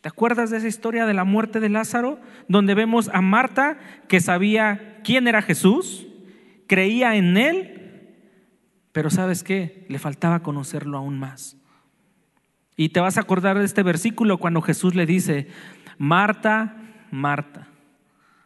¿Te 0.00 0.08
acuerdas 0.08 0.50
de 0.50 0.58
esa 0.58 0.68
historia 0.68 1.06
de 1.06 1.14
la 1.14 1.24
muerte 1.24 1.60
de 1.60 1.70
Lázaro? 1.70 2.20
Donde 2.46 2.74
vemos 2.74 3.08
a 3.14 3.22
Marta 3.22 3.78
que 4.06 4.20
sabía 4.20 5.00
quién 5.02 5.26
era 5.28 5.40
Jesús, 5.40 6.06
creía 6.66 7.16
en 7.16 7.36
Él, 7.36 7.80
pero 8.92 9.10
sabes 9.10 9.42
qué, 9.42 9.86
le 9.88 9.98
faltaba 9.98 10.42
conocerlo 10.42 10.98
aún 10.98 11.18
más. 11.18 11.56
Y 12.76 12.90
te 12.90 13.00
vas 13.00 13.16
a 13.16 13.20
acordar 13.20 13.58
de 13.58 13.64
este 13.64 13.82
versículo 13.82 14.38
cuando 14.38 14.60
Jesús 14.60 14.94
le 14.94 15.06
dice, 15.06 15.48
Marta, 15.98 16.76
Marta, 17.10 17.68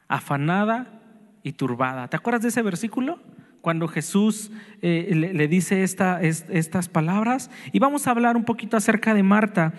afanada 0.06 1.00
y 1.42 1.52
turbada. 1.52 2.08
¿Te 2.08 2.16
acuerdas 2.16 2.42
de 2.42 2.48
ese 2.48 2.62
versículo? 2.62 3.20
Cuando 3.60 3.88
Jesús 3.88 4.50
eh, 4.82 5.12
le, 5.14 5.48
dice 5.48 5.82
estas 5.82 6.88
palabras. 6.88 7.50
Y 7.72 7.78
vamos 7.78 8.06
a 8.06 8.10
hablar 8.10 8.36
un 8.36 8.44
poquito 8.44 8.76
acerca 8.76 9.14
de 9.14 9.22
Marta. 9.22 9.72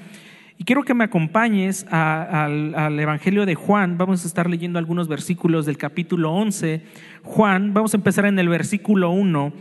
Y 0.62 0.66
quiero 0.66 0.84
que 0.84 0.94
me 0.94 1.06
acompañes 1.06 1.86
al, 1.90 3.00
Evangelio 3.00 3.46
de 3.46 3.56
Juan. 3.56 3.98
Vamos 3.98 4.26
a 4.26 4.28
estar 4.28 4.50
leyendo 4.50 4.78
algunos 4.78 5.08
versículos 5.08 5.66
del 5.66 5.78
capítulo 5.78 6.34
11. 6.34 6.82
Juan, 7.24 7.74
vamos 7.74 7.94
a 7.94 7.98
empezar 7.98 8.26
en 8.26 8.38
el 8.38 8.50
versículo 8.50 9.10
1 9.12 9.54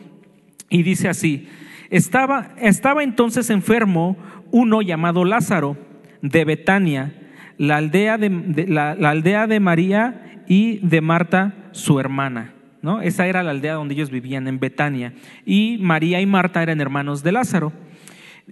y 0.70 0.82
dice 0.82 1.08
así, 1.08 1.46
estaba, 1.88 2.50
estaba 2.58 3.04
entonces 3.04 3.48
enfermo 3.50 4.16
uno 4.50 4.82
llamado 4.82 5.24
Lázaro 5.24 5.76
de 6.20 6.44
Betania, 6.44 7.14
la 7.58 7.76
aldea 7.76 8.18
de, 8.18 8.66
la, 8.66 8.90
aldea 8.90 9.46
de 9.46 9.61
María 9.61 10.42
y 10.48 10.78
de 10.78 11.00
Marta, 11.00 11.54
su 11.70 12.00
hermana. 12.00 12.54
¿no? 12.82 13.02
Esa 13.02 13.28
era 13.28 13.44
la 13.44 13.52
aldea 13.52 13.74
donde 13.74 13.94
ellos 13.94 14.11
vivían, 14.11 14.48
en 14.48 14.58
Betania. 14.58 15.14
Y 15.46 15.78
María 15.80 16.20
y 16.20 16.26
Marta 16.26 16.61
eran 16.61 16.80
hermanos 16.80 17.22
de 17.22 17.30
Lázaro. 17.30 17.72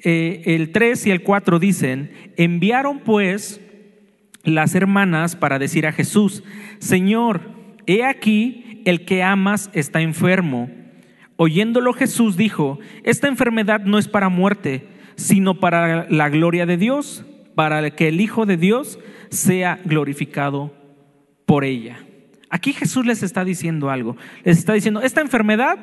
Eh, 0.03 0.43
el 0.47 0.73
3 0.73 1.07
y 1.07 1.11
el 1.11 1.23
4 1.23 1.59
dicen, 1.59 2.11
enviaron 2.37 3.01
pues 3.01 3.61
las 4.45 4.75
hermanas 4.75 5.37
para 5.37 5.59
decir 5.59 5.87
a 5.87 5.93
Jesús, 5.93 6.45
Señor, 6.79 7.41
he 7.87 8.05
aquí 8.05 8.83
el 8.85 9.05
que 9.05 9.23
amas 9.23 9.71
está 9.73 10.01
enfermo. 10.01 10.71
Oyéndolo 11.37 11.93
Jesús 11.93 12.37
dijo, 12.37 12.79
esta 13.03 13.29
enfermedad 13.29 13.81
no 13.81 13.99
es 13.99 14.09
para 14.09 14.29
muerte, 14.29 14.87
sino 15.17 15.61
para 15.61 16.09
la 16.09 16.29
gloria 16.29 16.67
de 16.67 16.77
Dios, 16.77 17.25
para 17.55 17.91
que 17.91 18.09
el 18.09 18.21
Hijo 18.21 18.47
de 18.47 18.57
Dios 18.57 18.99
sea 19.31 19.81
glorificado 19.85 20.73
por 21.47 21.65
ella. 21.65 21.99
Aquí 22.49 22.73
Jesús 22.73 23.05
les 23.05 23.23
está 23.23 23.45
diciendo 23.45 23.91
algo. 23.91 24.17
Les 24.45 24.59
está 24.59 24.73
diciendo, 24.73 25.03
esta 25.03 25.21
enfermedad 25.21 25.79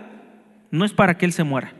no 0.72 0.86
es 0.86 0.94
para 0.94 1.18
que 1.18 1.26
Él 1.26 1.34
se 1.34 1.44
muera, 1.44 1.74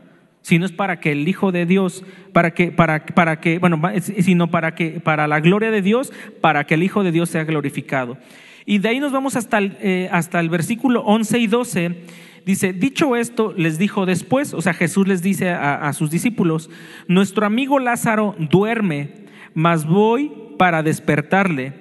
sino 0.44 0.66
es 0.66 0.72
para 0.72 1.00
que 1.00 1.12
el 1.12 1.26
Hijo 1.26 1.52
de 1.52 1.64
Dios, 1.64 2.04
para 2.34 2.52
que, 2.52 2.70
para, 2.70 3.06
para 3.06 3.40
que, 3.40 3.58
bueno, 3.58 3.80
sino 4.00 4.50
para 4.50 4.74
que, 4.74 5.00
para 5.00 5.26
la 5.26 5.40
gloria 5.40 5.70
de 5.70 5.80
Dios, 5.80 6.12
para 6.42 6.64
que 6.64 6.74
el 6.74 6.82
Hijo 6.82 7.02
de 7.02 7.12
Dios 7.12 7.30
sea 7.30 7.44
glorificado. 7.44 8.18
Y 8.66 8.76
de 8.76 8.90
ahí 8.90 9.00
nos 9.00 9.10
vamos 9.10 9.36
hasta 9.36 9.56
el, 9.56 9.78
eh, 9.80 10.10
hasta 10.12 10.40
el 10.40 10.50
versículo 10.50 11.00
11 11.00 11.38
y 11.38 11.46
12. 11.46 11.96
Dice, 12.44 12.74
dicho 12.74 13.16
esto, 13.16 13.54
les 13.56 13.78
dijo 13.78 14.04
después, 14.04 14.52
o 14.52 14.60
sea, 14.60 14.74
Jesús 14.74 15.08
les 15.08 15.22
dice 15.22 15.48
a, 15.48 15.76
a 15.76 15.94
sus 15.94 16.10
discípulos, 16.10 16.68
nuestro 17.08 17.46
amigo 17.46 17.78
Lázaro 17.78 18.36
duerme, 18.38 19.14
mas 19.54 19.86
voy 19.86 20.30
para 20.58 20.82
despertarle. 20.82 21.72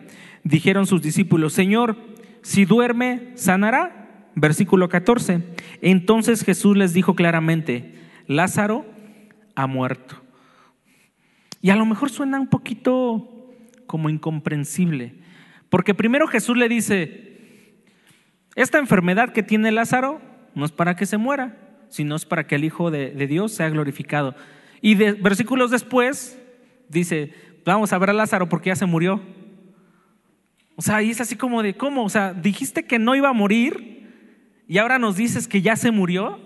Dijeron 0.45 0.88
sus 0.88 1.02
discípulos, 1.02 1.52
Señor, 1.52 1.97
si 2.41 2.63
duerme, 2.63 3.32
sanará. 3.36 4.30
Versículo 4.36 4.88
14. 4.88 5.41
Entonces 5.82 6.45
Jesús 6.45 6.78
les 6.78 6.93
dijo 6.93 7.13
claramente, 7.13 8.03
Lázaro 8.28 8.86
ha 9.56 9.68
muerto. 9.68 10.22
Y 11.62 11.70
a 11.70 11.76
lo 11.76 11.86
mejor 11.86 12.10
suena 12.10 12.40
un 12.40 12.48
poquito 12.48 13.52
como 13.88 14.10
incomprensible, 14.10 15.16
porque 15.70 15.94
primero 15.94 16.28
Jesús 16.28 16.58
le 16.58 16.68
dice, 16.68 17.82
esta 18.56 18.80
enfermedad 18.80 19.34
que 19.34 19.44
tiene 19.44 19.72
Lázaro 19.72 20.22
no 20.56 20.66
es 20.66 20.72
para 20.72 20.96
que 20.96 21.06
se 21.06 21.18
muera, 21.18 21.58
sino 21.90 22.16
es 22.16 22.26
para 22.26 22.48
que 22.48 22.56
el 22.56 22.64
Hijo 22.64 22.92
de, 22.92 23.12
Dios 23.28 23.54
sea 23.54 23.70
glorificado. 23.70 24.36
Y 24.82 24.96
de, 24.96 25.14
versículos 25.14 25.72
después 25.72 26.40
dice, 26.90 27.34
vamos 27.66 27.94
a 27.94 27.98
ver 27.98 28.10
a 28.10 28.14
Lázaro 28.14 28.50
porque 28.50 28.70
ya 28.70 28.76
se 28.76 28.86
murió. 28.86 29.22
O 30.76 30.82
sea, 30.82 31.02
y 31.02 31.12
es 31.12 31.22
así 31.22 31.36
como 31.36 31.64
de, 31.64 31.76
¿cómo? 31.76 32.04
O 32.04 32.10
sea, 32.10 32.34
dijiste 32.34 32.86
que 32.86 33.00
no 33.00 33.16
iba 33.16 33.30
a 33.30 33.34
morir 33.34 34.10
y 34.68 34.78
ahora 34.80 35.00
nos 35.00 35.16
dices 35.16 35.48
que 35.48 35.62
ya 35.62 35.76
se 35.76 35.92
murió. 35.92 36.40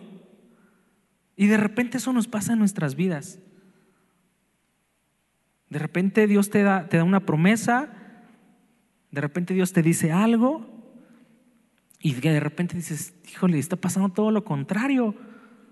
Y 1.37 1.45
de 1.47 1.55
repente 1.55 1.97
eso 1.97 2.11
nos 2.11 2.27
pasa 2.27 2.53
en 2.53 2.59
nuestras 2.59 2.95
vidas. 2.95 3.39
De 5.69 5.79
repente 5.79 6.27
Dios 6.27 6.49
te 6.49 6.63
da, 6.63 6.89
te 6.89 6.97
da 6.97 7.03
una 7.03 7.25
promesa, 7.25 7.89
de 9.11 9.21
repente 9.21 9.53
Dios 9.53 9.71
te 9.71 9.83
dice 9.83 10.11
algo 10.11 10.65
y 11.99 12.13
de 12.13 12.39
repente 12.39 12.75
dices, 12.75 13.13
híjole, 13.29 13.59
está 13.59 13.75
pasando 13.75 14.09
todo 14.09 14.31
lo 14.31 14.43
contrario. 14.43 15.15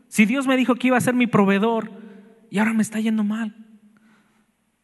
Si 0.07 0.25
Dios 0.25 0.47
me 0.47 0.55
dijo 0.55 0.75
que 0.75 0.87
iba 0.87 0.97
a 0.97 1.01
ser 1.01 1.15
mi 1.15 1.27
proveedor 1.27 1.91
y 2.51 2.59
ahora 2.59 2.73
me 2.73 2.83
está 2.83 2.99
yendo 2.99 3.23
mal. 3.23 3.55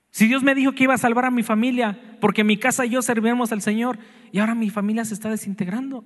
Si 0.09 0.27
Dios 0.27 0.43
me 0.43 0.55
dijo 0.55 0.73
que 0.73 0.83
iba 0.83 0.93
a 0.93 0.97
salvar 0.97 1.25
a 1.25 1.31
mi 1.31 1.43
familia, 1.43 2.17
porque 2.19 2.43
mi 2.43 2.57
casa 2.57 2.85
y 2.85 2.89
yo 2.89 3.01
servimos 3.01 3.51
al 3.51 3.61
Señor, 3.61 3.97
y 4.31 4.39
ahora 4.39 4.55
mi 4.55 4.69
familia 4.69 5.05
se 5.05 5.13
está 5.13 5.29
desintegrando. 5.29 6.03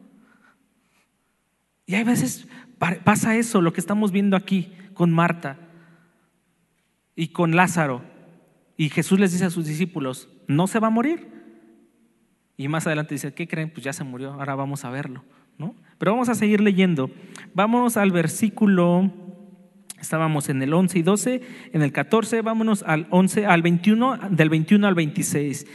Y 1.85 1.95
hay 1.95 2.03
veces 2.03 2.47
pasa 3.03 3.35
eso, 3.37 3.61
lo 3.61 3.73
que 3.73 3.79
estamos 3.79 4.11
viendo 4.11 4.35
aquí 4.35 4.71
con 4.93 5.11
Marta 5.11 5.57
y 7.15 7.29
con 7.29 7.55
Lázaro. 7.55 8.01
Y 8.77 8.89
Jesús 8.89 9.19
les 9.19 9.31
dice 9.31 9.45
a 9.45 9.49
sus 9.49 9.65
discípulos, 9.65 10.29
no 10.47 10.67
se 10.67 10.79
va 10.79 10.87
a 10.87 10.91
morir. 10.91 11.27
Y 12.57 12.67
más 12.67 12.87
adelante 12.87 13.15
dice, 13.15 13.33
¿qué 13.33 13.47
creen? 13.47 13.69
Pues 13.69 13.83
ya 13.83 13.93
se 13.93 14.03
murió, 14.03 14.33
ahora 14.33 14.55
vamos 14.55 14.85
a 14.85 14.89
verlo. 14.89 15.23
¿no? 15.57 15.75
Pero 15.97 16.11
vamos 16.11 16.29
a 16.29 16.35
seguir 16.35 16.61
leyendo. 16.61 17.09
Vamos 17.53 17.97
al 17.97 18.11
versículo 18.11 19.11
Estábamos 19.99 20.49
en 20.49 20.61
el 20.61 20.71
11 20.71 20.99
y 20.99 21.01
12, 21.01 21.41
en 21.73 21.81
el 21.81 21.91
14, 21.91 22.41
vámonos 22.41 22.83
al 22.83 23.07
11, 23.09 23.47
al 23.47 23.63
21, 23.63 24.19
del 24.29 24.49
21 24.49 24.85
al 24.85 24.93
26. 24.93 25.65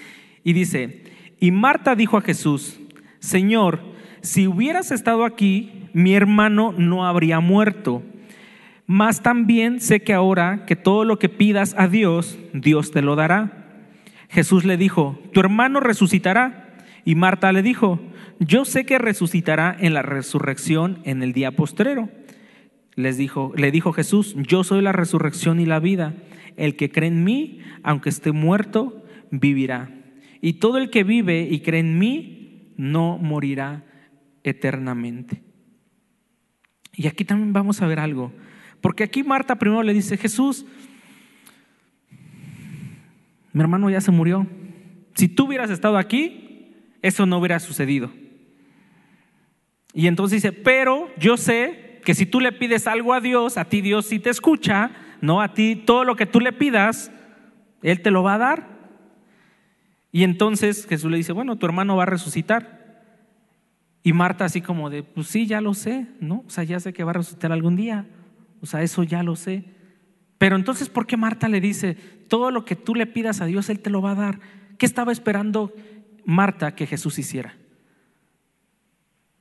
Y 0.44 0.52
dice, 0.52 1.02
y 1.40 1.50
Marta 1.50 1.96
dijo 1.96 2.16
a 2.16 2.20
Jesús, 2.20 2.78
Señor, 3.18 3.80
si 4.20 4.46
hubieras 4.46 4.92
estado 4.92 5.24
aquí, 5.24 5.79
mi 5.92 6.14
hermano 6.14 6.72
no 6.76 7.06
habría 7.06 7.40
muerto. 7.40 8.02
Mas 8.86 9.22
también 9.22 9.80
sé 9.80 10.02
que 10.02 10.12
ahora 10.12 10.64
que 10.66 10.76
todo 10.76 11.04
lo 11.04 11.18
que 11.18 11.28
pidas 11.28 11.74
a 11.78 11.86
Dios, 11.86 12.38
Dios 12.52 12.90
te 12.90 13.02
lo 13.02 13.14
dará. 13.14 13.68
Jesús 14.28 14.64
le 14.64 14.76
dijo, 14.76 15.18
tu 15.32 15.40
hermano 15.40 15.80
resucitará. 15.80 16.78
Y 17.04 17.14
Marta 17.14 17.52
le 17.52 17.62
dijo, 17.62 18.00
yo 18.40 18.64
sé 18.64 18.84
que 18.86 18.98
resucitará 18.98 19.76
en 19.78 19.94
la 19.94 20.02
resurrección 20.02 20.98
en 21.04 21.22
el 21.22 21.32
día 21.32 21.52
postrero. 21.52 22.08
Les 22.94 23.16
dijo, 23.16 23.52
le 23.56 23.70
dijo 23.70 23.92
Jesús, 23.92 24.34
yo 24.36 24.64
soy 24.64 24.82
la 24.82 24.92
resurrección 24.92 25.60
y 25.60 25.66
la 25.66 25.78
vida. 25.78 26.14
El 26.56 26.76
que 26.76 26.90
cree 26.90 27.08
en 27.08 27.24
mí, 27.24 27.60
aunque 27.82 28.08
esté 28.08 28.32
muerto, 28.32 29.04
vivirá. 29.30 29.90
Y 30.40 30.54
todo 30.54 30.78
el 30.78 30.90
que 30.90 31.04
vive 31.04 31.42
y 31.50 31.60
cree 31.60 31.80
en 31.80 31.98
mí, 31.98 32.72
no 32.76 33.18
morirá 33.18 33.84
eternamente. 34.42 35.42
Y 37.00 37.06
aquí 37.06 37.24
también 37.24 37.54
vamos 37.54 37.80
a 37.80 37.86
ver 37.86 37.98
algo. 37.98 38.30
Porque 38.82 39.04
aquí 39.04 39.22
Marta 39.22 39.56
primero 39.56 39.82
le 39.82 39.94
dice, 39.94 40.18
Jesús, 40.18 40.66
mi 43.54 43.62
hermano 43.62 43.88
ya 43.88 44.02
se 44.02 44.10
murió. 44.10 44.46
Si 45.14 45.26
tú 45.26 45.46
hubieras 45.46 45.70
estado 45.70 45.96
aquí, 45.96 46.74
eso 47.00 47.24
no 47.24 47.38
hubiera 47.38 47.58
sucedido. 47.58 48.10
Y 49.94 50.08
entonces 50.08 50.42
dice, 50.42 50.52
pero 50.52 51.08
yo 51.16 51.38
sé 51.38 52.02
que 52.04 52.14
si 52.14 52.26
tú 52.26 52.38
le 52.38 52.52
pides 52.52 52.86
algo 52.86 53.14
a 53.14 53.22
Dios, 53.22 53.56
a 53.56 53.64
ti 53.64 53.80
Dios 53.80 54.04
sí 54.04 54.18
te 54.18 54.28
escucha, 54.28 54.90
¿no? 55.22 55.40
A 55.40 55.54
ti 55.54 55.76
todo 55.76 56.04
lo 56.04 56.16
que 56.16 56.26
tú 56.26 56.38
le 56.38 56.52
pidas, 56.52 57.10
Él 57.82 58.02
te 58.02 58.10
lo 58.10 58.22
va 58.22 58.34
a 58.34 58.38
dar. 58.38 58.68
Y 60.12 60.24
entonces 60.24 60.84
Jesús 60.86 61.10
le 61.10 61.16
dice, 61.16 61.32
bueno, 61.32 61.56
tu 61.56 61.64
hermano 61.64 61.96
va 61.96 62.02
a 62.02 62.06
resucitar. 62.06 62.79
Y 64.02 64.12
Marta 64.12 64.46
así 64.46 64.60
como 64.60 64.88
de, 64.88 65.02
pues 65.02 65.26
sí, 65.26 65.46
ya 65.46 65.60
lo 65.60 65.74
sé, 65.74 66.06
¿no? 66.20 66.44
O 66.46 66.50
sea, 66.50 66.64
ya 66.64 66.80
sé 66.80 66.92
que 66.92 67.04
va 67.04 67.10
a 67.10 67.14
resucitar 67.14 67.52
algún 67.52 67.76
día. 67.76 68.06
O 68.60 68.66
sea, 68.66 68.82
eso 68.82 69.02
ya 69.02 69.22
lo 69.22 69.36
sé. 69.36 69.64
Pero 70.38 70.56
entonces, 70.56 70.88
¿por 70.88 71.06
qué 71.06 71.16
Marta 71.16 71.48
le 71.48 71.60
dice, 71.60 71.94
todo 72.28 72.50
lo 72.50 72.64
que 72.64 72.76
tú 72.76 72.94
le 72.94 73.06
pidas 73.06 73.40
a 73.40 73.46
Dios, 73.46 73.68
Él 73.68 73.80
te 73.80 73.90
lo 73.90 74.00
va 74.00 74.12
a 74.12 74.14
dar? 74.14 74.40
¿Qué 74.78 74.86
estaba 74.86 75.12
esperando 75.12 75.74
Marta 76.24 76.74
que 76.74 76.86
Jesús 76.86 77.18
hiciera? 77.18 77.56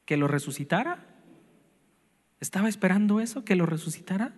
¿Que 0.06 0.17
lo 0.17 0.28
resucitara? 0.28 1.06
¿Estaba 2.41 2.67
esperando 2.67 3.22
eso, 3.22 3.45
que 3.45 3.56
lo 3.56 3.65
resucitara? 3.65 4.34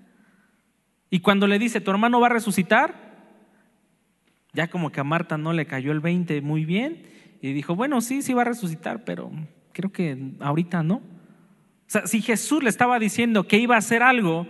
Y 1.09 1.21
cuando 1.21 1.47
le 1.47 1.57
dice, 1.57 1.81
tu 1.81 1.89
hermano 1.89 2.19
va 2.19 2.27
a 2.27 2.31
resucitar, 2.31 3.11
ya 4.53 4.69
como 4.69 4.91
que 4.91 4.99
a 4.99 5.03
Marta 5.03 5.37
no 5.37 5.53
le 5.53 5.65
cayó 5.65 5.91
el 5.91 5.99
20 5.99 6.41
muy 6.41 6.65
bien 6.65 7.07
y 7.41 7.53
dijo, 7.53 7.75
bueno, 7.75 8.01
sí, 8.01 8.21
sí 8.21 8.33
va 8.33 8.43
a 8.43 8.45
resucitar, 8.45 9.03
pero 9.03 9.31
creo 9.73 9.91
que 9.91 10.33
ahorita 10.39 10.83
no. 10.83 10.95
O 10.95 11.01
sea, 11.87 12.07
si 12.07 12.21
Jesús 12.21 12.63
le 12.63 12.69
estaba 12.69 12.99
diciendo 12.99 13.47
que 13.47 13.57
iba 13.57 13.75
a 13.75 13.79
hacer 13.79 14.03
algo, 14.03 14.47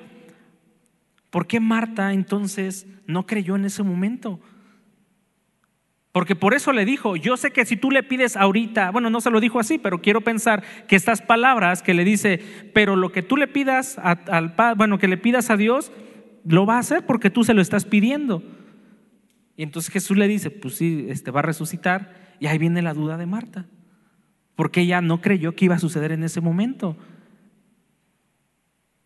¿por 1.30 1.48
qué 1.48 1.60
Marta 1.60 2.14
entonces 2.14 2.88
no 3.08 3.26
creyó 3.26 3.56
en 3.56 3.66
ese 3.66 3.84
momento? 3.84 4.40
Porque 6.12 6.36
por 6.36 6.54
eso 6.54 6.74
le 6.74 6.84
dijo, 6.84 7.16
yo 7.16 7.38
sé 7.38 7.52
que 7.52 7.66
si 7.66 7.78
tú 7.78 7.90
le 7.90 8.04
pides 8.04 8.36
ahorita, 8.36 8.92
bueno, 8.92 9.10
no 9.10 9.22
se 9.22 9.32
lo 9.32 9.40
dijo 9.40 9.60
así, 9.60 9.78
pero 9.78 10.02
quiero 10.02 10.22
pensar 10.22 10.62
que 10.88 10.98
estas 10.98 11.22
palabras 11.22 11.82
que 11.82 11.94
le 11.94 12.04
dice, 12.04 12.42
pero 12.74 12.98
lo 12.98 13.14
que 13.14 13.22
tú 13.22 13.38
le 13.38 13.48
pidas 13.48 13.98
al 13.98 14.54
bueno, 14.76 15.00
que 15.00 15.08
le 15.08 15.18
pidas 15.18 15.50
a 15.50 15.58
Dios, 15.58 15.92
lo 16.44 16.66
va 16.66 16.76
a 16.76 16.80
hacer 16.80 17.06
porque 17.06 17.30
tú 17.30 17.46
se 17.46 17.54
lo 17.54 17.62
estás 17.62 17.86
pidiendo. 17.86 18.44
Y 19.56 19.64
entonces 19.64 19.92
Jesús 19.92 20.18
le 20.18 20.28
dice, 20.28 20.52
pues 20.52 20.76
sí, 20.76 21.06
este 21.10 21.32
va 21.32 21.40
a 21.40 21.44
resucitar, 21.44 22.36
y 22.40 22.48
ahí 22.48 22.58
viene 22.58 22.82
la 22.82 22.94
duda 22.94 23.16
de 23.18 23.26
Marta, 23.26 23.68
porque 24.62 24.82
ella 24.82 25.02
no 25.02 25.22
creyó 25.22 25.56
que 25.56 25.66
iba 25.66 25.74
a 25.74 25.80
suceder 25.80 26.12
en 26.12 26.24
ese 26.24 26.40
momento. 26.40 26.96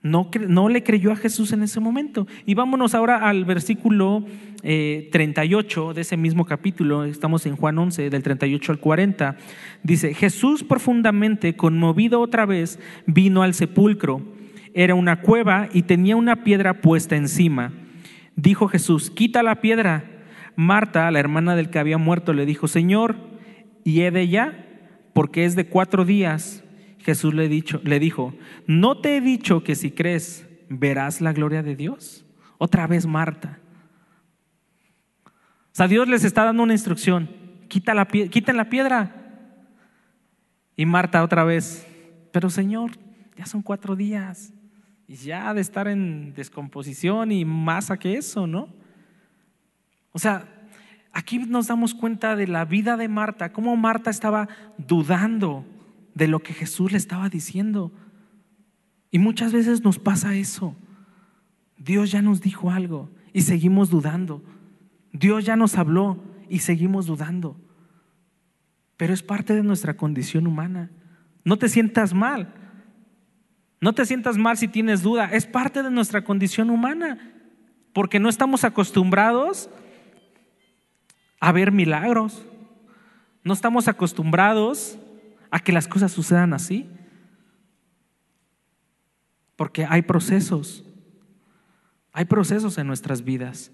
No, 0.02 0.28
le 0.68 0.84
creyó 0.84 1.13
a 1.13 1.15
Jesús 1.15 1.54
en 1.54 1.63
ese 1.63 1.80
momento. 1.80 2.28
Y 2.46 2.56
vámonos 2.56 2.94
ahora 2.94 3.30
al 3.30 3.46
versículo 3.46 4.26
38 4.63 5.91
eh, 5.91 5.94
de 5.94 6.02
ese 6.02 6.18
mismo 6.18 6.44
capítulo, 6.44 7.06
estamos 7.06 7.46
en 7.46 7.56
Juan 7.56 7.78
11, 7.78 8.10
del 8.10 8.22
38 8.22 8.74
al 8.74 8.80
40. 8.80 9.38
Dice, 9.82 10.13
Jesús 10.13 10.62
profundamente 10.62 11.56
conmovido 11.56 12.20
otra 12.20 12.46
vez 12.46 12.78
vino 13.06 13.41
al 13.41 13.54
sepulcro. 13.54 14.24
Era 14.74 14.94
una 14.94 15.22
cueva 15.22 15.70
y 15.72 15.84
tenía 15.84 16.18
una 16.18 16.44
piedra 16.44 16.82
puesta 16.82 17.15
encima. 17.15 17.72
Dijo 18.36 18.68
Jesús, 18.68 19.10
quita 19.10 19.41
la 19.41 19.62
piedra. 19.62 20.04
Marta, 20.58 21.10
la 21.12 21.22
hermana 21.22 21.56
del 21.56 21.70
que 21.70 21.80
había 21.80 21.98
muerto, 21.98 22.34
le 22.34 22.46
dijo, 22.46 22.68
Señor, 22.68 23.15
¿y 23.86 24.02
he 24.02 24.12
de 24.12 24.28
ya? 24.28 24.64
Porque 25.15 25.45
es 25.45 25.56
de 25.56 25.65
cuatro 25.65 26.04
días. 26.04 26.62
Jesús 26.99 27.34
le, 27.34 27.47
dicho, 27.47 27.80
le 27.86 27.99
dijo, 27.99 28.36
¿no 28.67 28.99
te 28.99 29.15
he 29.15 29.21
dicho 29.21 29.63
que 29.63 29.75
si 29.75 29.91
crees 29.91 30.45
verás 30.67 31.21
la 31.21 31.32
gloria 31.32 31.63
de 31.63 31.78
Dios? 31.78 32.25
Otra 32.58 32.86
vez 32.86 33.06
Marta. 33.06 33.62
O 35.25 35.30
sea, 35.71 35.88
Dios 35.88 36.10
les 36.10 36.25
está 36.25 36.43
dando 36.43 36.63
una 36.63 36.73
instrucción. 36.73 37.30
Quita 37.69 37.93
la, 37.93 38.06
quiten 38.08 38.58
la 38.58 38.69
piedra. 38.69 39.15
Y 40.75 40.86
Marta 40.86 41.23
otra 41.23 41.45
vez, 41.45 41.88
pero 42.34 42.49
Señor, 42.49 42.91
ya 43.38 43.45
son 43.45 43.62
cuatro 43.62 43.95
días. 43.95 44.51
Y 45.08 45.15
ya 45.15 45.54
de 45.54 45.62
estar 45.62 45.88
en 45.88 46.34
descomposición 46.34 47.32
y 47.32 47.45
más 47.45 47.89
a 47.89 47.95
que 47.95 48.17
eso, 48.17 48.47
¿no? 48.47 48.67
O 50.12 50.19
sea, 50.19 50.55
aquí 51.15 51.39
nos 51.39 51.67
damos 51.67 51.95
cuenta 51.95 52.36
de 52.36 52.45
la 52.45 52.65
vida 52.65 52.97
de 52.97 53.08
Marta, 53.08 53.54
cómo 53.54 53.75
Marta 53.78 54.10
estaba 54.10 54.49
dudando 54.78 55.65
de 56.13 56.28
lo 56.28 56.39
que 56.39 56.54
Jesús 56.54 56.91
le 56.91 56.97
estaba 56.97 57.30
diciendo. 57.30 57.93
Y 59.12 59.17
muchas 59.17 59.54
veces 59.54 59.82
nos 59.82 59.97
pasa 59.97 60.36
eso. 60.36 60.75
Dios 61.78 62.12
ya 62.12 62.21
nos 62.21 62.41
dijo 62.41 62.69
algo 62.69 63.10
y 63.32 63.41
seguimos 63.41 63.89
dudando. 63.89 64.43
Dios 65.13 65.45
ya 65.45 65.56
nos 65.56 65.78
habló 65.78 66.21
y 66.49 66.60
seguimos 66.60 67.06
dudando. 67.06 67.58
Pero 68.97 69.13
es 69.13 69.23
parte 69.23 69.56
de 69.56 69.63
nuestra 69.63 69.95
condición 69.95 70.47
humana. 70.47 70.91
No 71.45 71.58
te 71.58 71.69
sientas 71.69 72.13
mal. 72.13 72.54
No 73.80 73.93
te 73.93 74.06
sientas 74.06 74.38
mal 74.38 74.58
si 74.58 74.67
tienes 74.67 75.01
duda. 75.01 75.30
Es 75.32 75.45
parte 75.45 75.82
de 75.82 75.91
nuestra 75.91 76.25
condición 76.25 76.69
humana. 76.69 77.17
Porque 77.93 78.19
no 78.19 78.28
estamos 78.28 78.65
acostumbrados 78.65 79.69
a 81.39 81.52
ver 81.52 81.71
milagros. 81.71 82.45
No 83.43 83.54
estamos 83.54 83.88
acostumbrados 83.88 84.98
a 85.52 85.60
que 85.60 85.71
las 85.71 85.88
cosas 85.88 86.12
sucedan 86.12 86.54
así. 86.54 86.89
Porque 89.56 89.86
hay 89.88 90.02
procesos. 90.02 90.84
Hay 92.12 92.26
procesos 92.26 92.78
en 92.78 92.88
nuestras 92.88 93.24
vidas. 93.24 93.71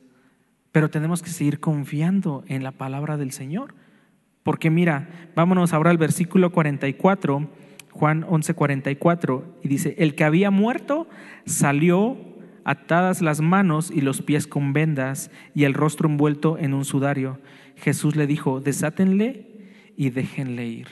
Pero 0.71 0.89
tenemos 0.89 1.21
que 1.21 1.29
seguir 1.29 1.59
confiando 1.59 2.43
en 2.47 2.63
la 2.63 2.71
palabra 2.71 3.17
del 3.17 3.31
Señor. 3.31 3.73
Porque 4.43 4.69
mira, 4.69 5.09
vámonos 5.35 5.73
ahora 5.73 5.91
al 5.91 5.97
versículo 5.97 6.51
44, 6.51 7.49
Juan 7.91 8.25
11, 8.27 8.53
44, 8.53 9.59
y 9.63 9.67
dice, 9.67 9.95
el 9.99 10.15
que 10.15 10.23
había 10.23 10.49
muerto 10.49 11.07
salió 11.45 12.17
atadas 12.65 13.21
las 13.21 13.41
manos 13.41 13.91
y 13.91 14.01
los 14.01 14.21
pies 14.21 14.47
con 14.47 14.73
vendas 14.73 15.31
y 15.53 15.63
el 15.63 15.73
rostro 15.73 16.09
envuelto 16.09 16.57
en 16.57 16.73
un 16.73 16.85
sudario. 16.85 17.39
Jesús 17.75 18.15
le 18.15 18.27
dijo, 18.27 18.59
desátenle 18.59 19.47
y 19.97 20.09
déjenle 20.09 20.67
ir. 20.67 20.87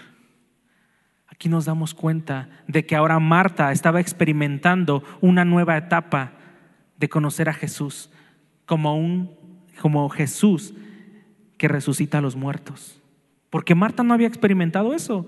Aquí 1.28 1.50
nos 1.50 1.66
damos 1.66 1.94
cuenta 1.94 2.50
de 2.68 2.86
que 2.86 2.96
ahora 2.96 3.20
Marta 3.20 3.72
estaba 3.72 4.02
experimentando 4.02 5.04
una 5.22 5.46
nueva 5.46 5.78
etapa 5.78 6.34
de 6.98 7.08
conocer 7.08 7.48
a 7.48 7.54
Jesús 7.54 8.12
como 8.66 8.98
un 8.98 9.38
como 9.80 10.10
Jesús 10.10 10.74
que 11.58 11.68
resucita 11.68 12.18
a 12.18 12.22
los 12.22 12.36
muertos. 12.36 13.02
Porque 13.50 13.76
Marta 13.76 14.04
no 14.04 14.14
había 14.14 14.28
experimentado 14.28 14.94
eso. 14.94 15.28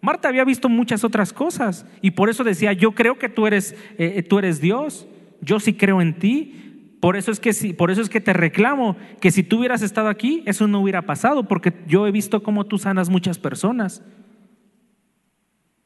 Marta 0.00 0.28
había 0.28 0.44
visto 0.44 0.68
muchas 0.68 1.04
otras 1.04 1.32
cosas 1.32 1.86
y 2.00 2.12
por 2.12 2.30
eso 2.30 2.42
decía, 2.42 2.72
yo 2.72 2.92
creo 2.92 3.18
que 3.18 3.28
tú 3.28 3.46
eres, 3.46 3.76
eh, 3.98 4.22
tú 4.22 4.38
eres 4.38 4.60
Dios, 4.60 5.06
yo 5.40 5.60
sí 5.60 5.74
creo 5.74 6.00
en 6.00 6.18
ti. 6.18 6.96
Por 7.00 7.16
eso, 7.16 7.32
es 7.32 7.40
que, 7.40 7.74
por 7.74 7.90
eso 7.90 8.02
es 8.02 8.10
que 8.10 8.20
te 8.20 8.34
reclamo 8.34 8.96
que 9.20 9.30
si 9.30 9.42
tú 9.42 9.58
hubieras 9.58 9.80
estado 9.80 10.08
aquí, 10.08 10.42
eso 10.44 10.68
no 10.68 10.80
hubiera 10.80 11.02
pasado, 11.02 11.48
porque 11.48 11.72
yo 11.86 12.06
he 12.06 12.10
visto 12.10 12.42
cómo 12.42 12.66
tú 12.66 12.76
sanas 12.76 13.08
muchas 13.08 13.38
personas. 13.38 14.02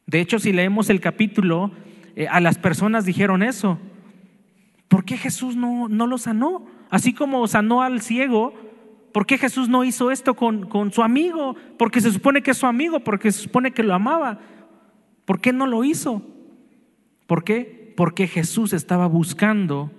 De 0.06 0.20
hecho, 0.20 0.38
si 0.38 0.52
leemos 0.52 0.90
el 0.90 1.00
capítulo, 1.00 1.70
eh, 2.16 2.26
a 2.28 2.40
las 2.40 2.58
personas 2.58 3.04
dijeron 3.04 3.42
eso. 3.42 3.78
¿Por 4.88 5.04
qué 5.04 5.16
Jesús 5.16 5.56
no, 5.56 5.88
no 5.88 6.06
lo 6.06 6.18
sanó? 6.18 6.66
Así 6.90 7.12
como 7.12 7.46
sanó 7.48 7.82
al 7.82 8.00
ciego, 8.00 8.52
¿por 9.12 9.26
qué 9.26 9.38
Jesús 9.38 9.68
no 9.68 9.84
hizo 9.84 10.10
esto 10.10 10.34
con, 10.34 10.68
con 10.68 10.92
su 10.92 11.02
amigo? 11.02 11.56
Porque 11.78 12.00
se 12.00 12.12
supone 12.12 12.42
que 12.42 12.50
es 12.50 12.56
su 12.56 12.66
amigo, 12.66 13.00
porque 13.00 13.32
se 13.32 13.42
supone 13.42 13.72
que 13.72 13.82
lo 13.82 13.94
amaba. 13.94 14.40
¿Por 15.24 15.40
qué 15.40 15.52
no 15.52 15.66
lo 15.66 15.84
hizo? 15.84 16.22
¿Por 17.26 17.44
qué? 17.44 17.83
Porque 17.96 18.26
Jesús 18.26 18.72
estaba 18.72 19.06
buscando 19.06 19.90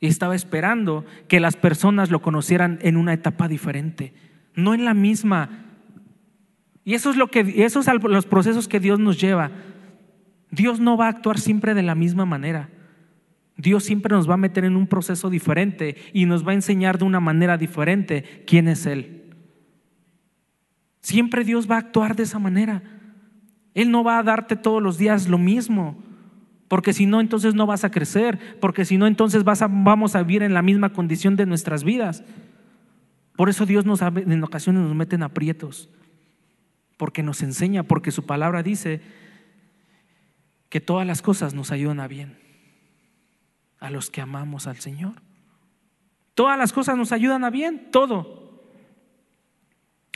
y 0.00 0.06
estaba 0.06 0.34
esperando 0.34 1.04
que 1.28 1.40
las 1.40 1.56
personas 1.56 2.10
lo 2.10 2.20
conocieran 2.20 2.78
en 2.82 2.96
una 2.96 3.12
etapa 3.12 3.48
diferente, 3.48 4.12
no 4.54 4.74
en 4.74 4.84
la 4.84 4.94
misma. 4.94 5.64
Y 6.84 6.94
eso 6.94 7.10
es 7.10 7.16
lo 7.16 7.30
que 7.30 7.64
esos 7.64 7.86
son 7.86 8.00
los 8.02 8.26
procesos 8.26 8.68
que 8.68 8.80
Dios 8.80 8.98
nos 8.98 9.20
lleva. 9.20 9.50
Dios 10.50 10.78
no 10.78 10.96
va 10.96 11.06
a 11.06 11.10
actuar 11.10 11.38
siempre 11.38 11.74
de 11.74 11.82
la 11.82 11.94
misma 11.94 12.26
manera. 12.26 12.68
Dios 13.56 13.84
siempre 13.84 14.14
nos 14.14 14.28
va 14.28 14.34
a 14.34 14.38
meter 14.38 14.64
en 14.64 14.76
un 14.76 14.86
proceso 14.86 15.30
diferente 15.30 15.96
y 16.12 16.26
nos 16.26 16.46
va 16.46 16.50
a 16.50 16.56
enseñar 16.56 16.98
de 16.98 17.04
una 17.04 17.20
manera 17.20 17.56
diferente 17.56 18.44
quién 18.46 18.68
es 18.68 18.86
Él. 18.86 19.24
Siempre 21.00 21.44
Dios 21.44 21.70
va 21.70 21.76
a 21.76 21.80
actuar 21.80 22.16
de 22.16 22.24
esa 22.24 22.38
manera. 22.38 22.82
Él 23.74 23.90
no 23.90 24.04
va 24.04 24.18
a 24.18 24.22
darte 24.22 24.56
todos 24.56 24.82
los 24.82 24.98
días 24.98 25.28
lo 25.28 25.38
mismo, 25.38 26.02
porque 26.74 26.92
si 26.92 27.06
no, 27.06 27.20
entonces 27.20 27.54
no 27.54 27.66
vas 27.66 27.84
a 27.84 27.92
crecer, 27.92 28.58
porque 28.58 28.84
si 28.84 28.98
no, 28.98 29.06
entonces 29.06 29.44
vas 29.44 29.60
vamos 29.60 30.16
a 30.16 30.24
vivir 30.24 30.42
en 30.42 30.54
la 30.54 30.60
misma 30.60 30.92
condición 30.92 31.36
de 31.36 31.46
nuestras 31.46 31.84
vidas. 31.84 32.24
Por 33.36 33.48
eso 33.48 33.64
Dios 33.64 33.86
nos, 33.86 34.02
en 34.02 34.42
ocasiones 34.42 34.82
nos 34.82 34.92
mete 34.92 35.14
en 35.14 35.22
aprietos, 35.22 35.88
porque 36.96 37.22
nos 37.22 37.44
enseña, 37.44 37.84
porque 37.84 38.10
su 38.10 38.26
palabra 38.26 38.64
dice 38.64 39.02
que 40.68 40.80
todas 40.80 41.06
las 41.06 41.22
cosas 41.22 41.54
nos 41.54 41.70
ayudan 41.70 42.00
a 42.00 42.08
bien 42.08 42.40
a 43.78 43.88
los 43.88 44.10
que 44.10 44.20
amamos 44.20 44.66
al 44.66 44.78
Señor. 44.78 45.22
Todas 46.34 46.58
las 46.58 46.72
cosas 46.72 46.96
nos 46.96 47.12
ayudan 47.12 47.44
a 47.44 47.50
bien, 47.50 47.92
todo. 47.92 48.64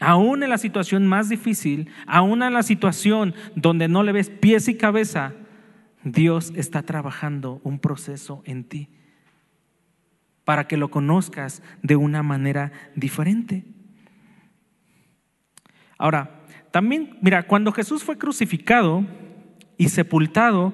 Aún 0.00 0.42
en 0.42 0.50
la 0.50 0.58
situación 0.58 1.06
más 1.06 1.28
difícil, 1.28 1.88
aún 2.08 2.42
en 2.42 2.52
la 2.52 2.64
situación 2.64 3.36
donde 3.54 3.86
no 3.86 4.02
le 4.02 4.10
ves 4.10 4.28
pies 4.28 4.66
y 4.66 4.76
cabeza, 4.76 5.34
Dios 6.12 6.52
está 6.56 6.82
trabajando 6.82 7.60
un 7.64 7.78
proceso 7.78 8.42
en 8.44 8.64
ti 8.64 8.88
para 10.44 10.66
que 10.66 10.76
lo 10.76 10.90
conozcas 10.90 11.62
de 11.82 11.96
una 11.96 12.22
manera 12.22 12.72
diferente. 12.94 13.64
Ahora, 15.98 16.40
también, 16.70 17.18
mira, 17.20 17.46
cuando 17.46 17.72
Jesús 17.72 18.02
fue 18.02 18.16
crucificado 18.16 19.04
y 19.76 19.90
sepultado, 19.90 20.72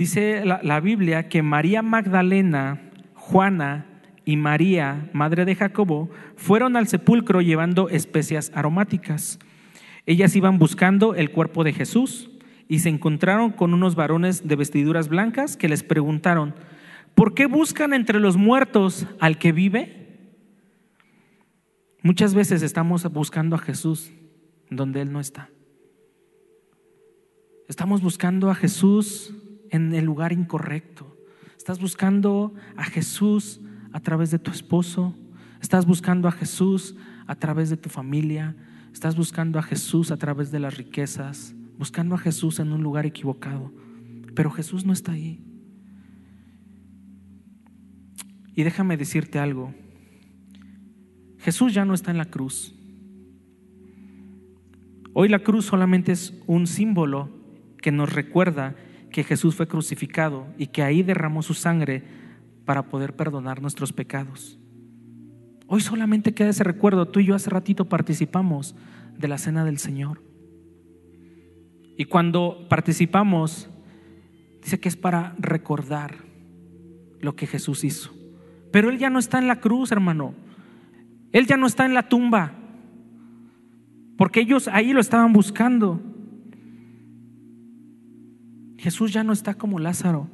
Dice 0.00 0.46
la, 0.46 0.80
Biblia 0.80 1.28
que 1.28 1.42
María 1.42 1.82
Magdalena, 1.82 2.80
Juana 3.12 3.84
y 4.24 4.38
María, 4.38 5.10
madre 5.12 5.44
de 5.44 5.54
Jacobo, 5.54 6.08
fueron 6.36 6.74
al 6.76 6.88
sepulcro 6.88 7.42
llevando 7.42 7.90
especias 7.90 8.50
aromáticas. 8.54 9.38
Ellas 10.06 10.34
iban 10.36 10.58
buscando 10.58 11.14
el 11.14 11.30
cuerpo 11.32 11.64
de 11.64 11.74
Jesús 11.74 12.30
y 12.70 12.78
se 12.78 12.88
encontraron 12.88 13.50
con 13.50 13.74
unos 13.74 13.96
varones 13.96 14.46
de 14.46 14.54
vestiduras 14.54 15.08
blancas 15.08 15.56
que 15.56 15.68
les 15.68 15.82
preguntaron, 15.82 16.54
¿por 17.16 17.34
qué 17.34 17.46
buscan 17.46 17.92
entre 17.92 18.20
los 18.20 18.36
muertos 18.36 19.08
al 19.18 19.38
que 19.38 19.50
vive? 19.50 20.36
Muchas 22.04 22.32
veces 22.32 22.62
estamos 22.62 23.02
buscando 23.12 23.56
a 23.56 23.58
Jesús 23.58 24.12
donde 24.70 25.00
Él 25.00 25.12
no 25.12 25.18
está. 25.18 25.50
Estamos 27.68 28.02
buscando 28.02 28.50
a 28.50 28.54
Jesús 28.54 29.34
en 29.70 29.92
el 29.92 30.04
lugar 30.04 30.30
incorrecto. 30.32 31.18
Estás 31.56 31.80
buscando 31.80 32.54
a 32.76 32.84
Jesús 32.84 33.60
a 33.92 33.98
través 33.98 34.30
de 34.30 34.38
tu 34.38 34.52
esposo. 34.52 35.16
Estás 35.60 35.86
buscando 35.86 36.28
a 36.28 36.32
Jesús 36.32 36.94
a 37.26 37.34
través 37.34 37.68
de 37.68 37.76
tu 37.76 37.88
familia. 37.88 38.54
Estás 38.92 39.16
buscando 39.16 39.58
a 39.58 39.62
Jesús 39.62 40.12
a 40.12 40.16
través 40.18 40.52
de 40.52 40.60
las 40.60 40.76
riquezas. 40.76 41.56
Buscando 41.80 42.14
a 42.14 42.18
Jesús 42.18 42.60
en 42.60 42.72
un 42.72 42.82
lugar 42.82 43.06
equivocado. 43.06 43.72
Pero 44.34 44.50
Jesús 44.50 44.84
no 44.84 44.92
está 44.92 45.12
ahí. 45.12 45.42
Y 48.54 48.64
déjame 48.64 48.98
decirte 48.98 49.38
algo. 49.38 49.72
Jesús 51.38 51.72
ya 51.72 51.86
no 51.86 51.94
está 51.94 52.10
en 52.10 52.18
la 52.18 52.26
cruz. 52.26 52.74
Hoy 55.14 55.30
la 55.30 55.38
cruz 55.38 55.64
solamente 55.64 56.12
es 56.12 56.34
un 56.46 56.66
símbolo 56.66 57.30
que 57.80 57.92
nos 57.92 58.12
recuerda 58.12 58.76
que 59.10 59.24
Jesús 59.24 59.54
fue 59.54 59.66
crucificado 59.66 60.48
y 60.58 60.66
que 60.66 60.82
ahí 60.82 61.02
derramó 61.02 61.40
su 61.40 61.54
sangre 61.54 62.04
para 62.66 62.90
poder 62.90 63.16
perdonar 63.16 63.62
nuestros 63.62 63.94
pecados. 63.94 64.58
Hoy 65.66 65.80
solamente 65.80 66.34
queda 66.34 66.50
ese 66.50 66.62
recuerdo. 66.62 67.08
Tú 67.08 67.20
y 67.20 67.24
yo 67.24 67.34
hace 67.34 67.48
ratito 67.48 67.88
participamos 67.88 68.76
de 69.16 69.28
la 69.28 69.38
cena 69.38 69.64
del 69.64 69.78
Señor. 69.78 70.29
Y 72.00 72.06
cuando 72.06 72.64
participamos, 72.70 73.68
dice 74.62 74.80
que 74.80 74.88
es 74.88 74.96
para 74.96 75.36
recordar 75.38 76.14
lo 77.20 77.36
que 77.36 77.46
Jesús 77.46 77.84
hizo. 77.84 78.10
Pero 78.72 78.88
Él 78.88 78.96
ya 78.96 79.10
no 79.10 79.18
está 79.18 79.38
en 79.38 79.46
la 79.46 79.60
cruz, 79.60 79.92
hermano. 79.92 80.32
Él 81.30 81.46
ya 81.46 81.58
no 81.58 81.66
está 81.66 81.84
en 81.84 81.92
la 81.92 82.08
tumba. 82.08 82.52
Porque 84.16 84.40
ellos 84.40 84.66
ahí 84.68 84.94
lo 84.94 85.00
estaban 85.02 85.34
buscando. 85.34 86.00
Jesús 88.78 89.12
ya 89.12 89.22
no 89.22 89.34
está 89.34 89.52
como 89.52 89.78
Lázaro, 89.78 90.26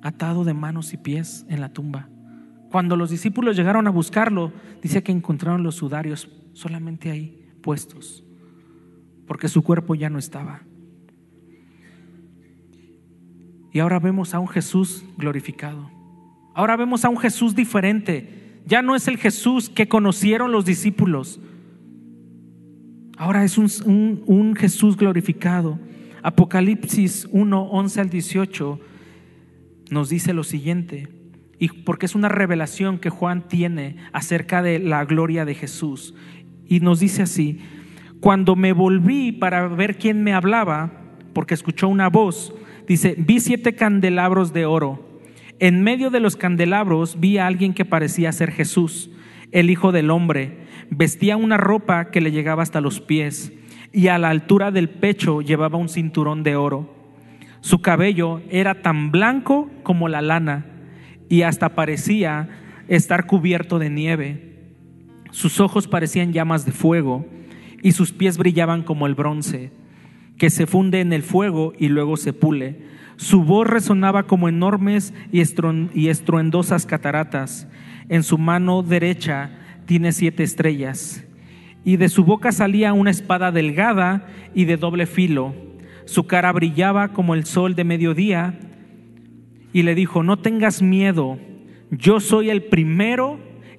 atado 0.00 0.44
de 0.44 0.54
manos 0.54 0.92
y 0.92 0.96
pies 0.96 1.44
en 1.48 1.60
la 1.60 1.72
tumba. 1.72 2.08
Cuando 2.70 2.94
los 2.94 3.10
discípulos 3.10 3.56
llegaron 3.56 3.88
a 3.88 3.90
buscarlo, 3.90 4.52
dice 4.80 5.02
que 5.02 5.10
encontraron 5.10 5.64
los 5.64 5.74
sudarios 5.74 6.30
solamente 6.52 7.10
ahí 7.10 7.50
puestos, 7.62 8.24
porque 9.26 9.48
su 9.48 9.64
cuerpo 9.64 9.96
ya 9.96 10.08
no 10.08 10.20
estaba. 10.20 10.67
Y 13.72 13.80
ahora 13.80 13.98
vemos 13.98 14.34
a 14.34 14.38
un 14.38 14.48
Jesús 14.48 15.04
glorificado. 15.16 15.90
Ahora 16.54 16.76
vemos 16.76 17.04
a 17.04 17.08
un 17.08 17.18
Jesús 17.18 17.54
diferente. 17.54 18.60
Ya 18.66 18.82
no 18.82 18.96
es 18.96 19.08
el 19.08 19.16
Jesús 19.16 19.68
que 19.68 19.88
conocieron 19.88 20.52
los 20.52 20.64
discípulos. 20.64 21.40
Ahora 23.16 23.44
es 23.44 23.58
un, 23.58 24.54
Jesús 24.56 24.96
glorificado. 24.96 25.78
Apocalipsis 26.22 27.28
1, 27.30 27.62
11 27.62 28.00
al 28.00 28.10
18 28.10 28.80
nos 29.90 30.08
dice 30.08 30.34
lo 30.34 30.44
siguiente, 30.44 31.08
y 31.58 31.68
porque 31.68 32.06
es 32.06 32.14
una 32.14 32.28
revelación 32.28 32.98
que 32.98 33.10
Juan 33.10 33.48
tiene 33.48 33.96
acerca 34.12 34.62
de 34.62 34.78
la 34.78 35.04
gloria 35.04 35.44
de 35.44 35.54
Jesús. 35.54 36.14
Y 36.66 36.80
nos 36.80 37.00
dice 37.00 37.22
así, 37.22 37.60
cuando 38.20 38.54
me 38.54 38.72
volví 38.72 39.32
para 39.32 39.66
ver 39.68 39.96
quién 39.96 40.22
me 40.22 40.34
hablaba, 40.34 40.92
porque 41.32 41.54
escuchó 41.54 41.88
una 41.88 42.08
voz, 42.08 42.52
dice, 42.88 43.14
vi 43.18 43.38
siete 43.40 43.74
candelabros 43.74 44.52
de 44.52 44.66
oro. 44.66 45.20
En 45.60 45.82
medio 45.82 46.10
de 46.10 46.20
los 46.20 46.36
candelabros 46.36 47.20
vi 47.20 47.38
a 47.38 47.46
alguien 47.46 47.74
que 47.74 47.84
parecía 47.84 48.32
ser 48.32 48.50
Jesús, 48.50 49.10
el 49.52 49.70
Hijo 49.70 49.92
del 49.92 50.10
Hombre. 50.10 50.66
Vestía 50.90 51.36
una 51.36 51.56
ropa 51.56 52.10
que 52.10 52.20
le 52.20 52.32
llegaba 52.32 52.62
hasta 52.62 52.80
los 52.80 53.00
pies 53.00 53.52
y 53.92 54.08
a 54.08 54.18
la 54.18 54.30
altura 54.30 54.70
del 54.70 54.88
pecho 54.88 55.40
llevaba 55.40 55.78
un 55.78 55.88
cinturón 55.88 56.42
de 56.42 56.56
oro. 56.56 56.94
Su 57.60 57.80
cabello 57.80 58.40
era 58.50 58.82
tan 58.82 59.10
blanco 59.10 59.70
como 59.82 60.08
la 60.08 60.22
lana 60.22 60.66
y 61.28 61.42
hasta 61.42 61.70
parecía 61.70 62.48
estar 62.88 63.26
cubierto 63.26 63.78
de 63.78 63.90
nieve. 63.90 64.54
Sus 65.30 65.60
ojos 65.60 65.88
parecían 65.88 66.32
llamas 66.32 66.64
de 66.64 66.72
fuego 66.72 67.26
y 67.82 67.92
sus 67.92 68.12
pies 68.12 68.38
brillaban 68.38 68.82
como 68.82 69.06
el 69.06 69.14
bronce, 69.14 69.70
que 70.38 70.50
se 70.50 70.66
funde 70.66 71.00
en 71.00 71.12
el 71.12 71.22
fuego 71.22 71.72
y 71.78 71.88
luego 71.88 72.16
se 72.16 72.32
pule. 72.32 72.88
Su 73.16 73.42
voz 73.42 73.66
resonaba 73.66 74.22
como 74.22 74.48
enormes 74.48 75.12
y, 75.32 75.40
estruendosas 76.08 76.86
cataratas. 76.86 77.66
En 78.08 78.22
su 78.22 78.38
mano 78.38 78.82
derecha 78.82 79.50
tiene 79.86 80.12
siete 80.12 80.44
estrellas. 80.44 81.24
Y 81.84 81.96
de 81.96 82.08
su 82.08 82.24
boca 82.24 82.52
salía 82.52 82.92
una 82.92 83.10
espada 83.10 83.50
delgada 83.50 84.26
y 84.54 84.66
de 84.66 84.76
doble 84.76 85.06
filo. 85.06 85.54
Su 86.04 86.26
cara 86.26 86.52
brillaba 86.52 87.08
como 87.08 87.34
el 87.34 87.44
sol 87.44 87.74
de 87.74 87.84
mediodía. 87.84 88.58
Y 89.72 89.82
le 89.82 89.94
dijo, 89.94 90.22
no 90.22 90.38
tengas 90.38 90.80
miedo, 90.80 91.38
yo 91.90 92.20
soy 92.20 92.50
el 92.50 92.62
primero 92.62 93.38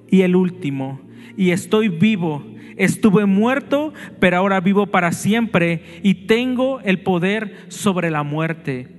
y 0.10 0.22
el 0.22 0.36
último, 0.36 1.02
y 1.38 1.52
estoy 1.52 1.90
vivo. 1.90 2.44
Estuve 2.78 3.26
muerto, 3.26 3.94
pero 4.20 4.38
ahora 4.38 4.62
vivo 4.62 4.88
para 4.88 5.12
siempre, 5.12 5.84
y 6.02 6.28
tengo 6.28 6.80
el 6.82 7.02
poder 7.02 7.66
sobre 7.68 8.10
la 8.10 8.24
muerte 8.24 8.99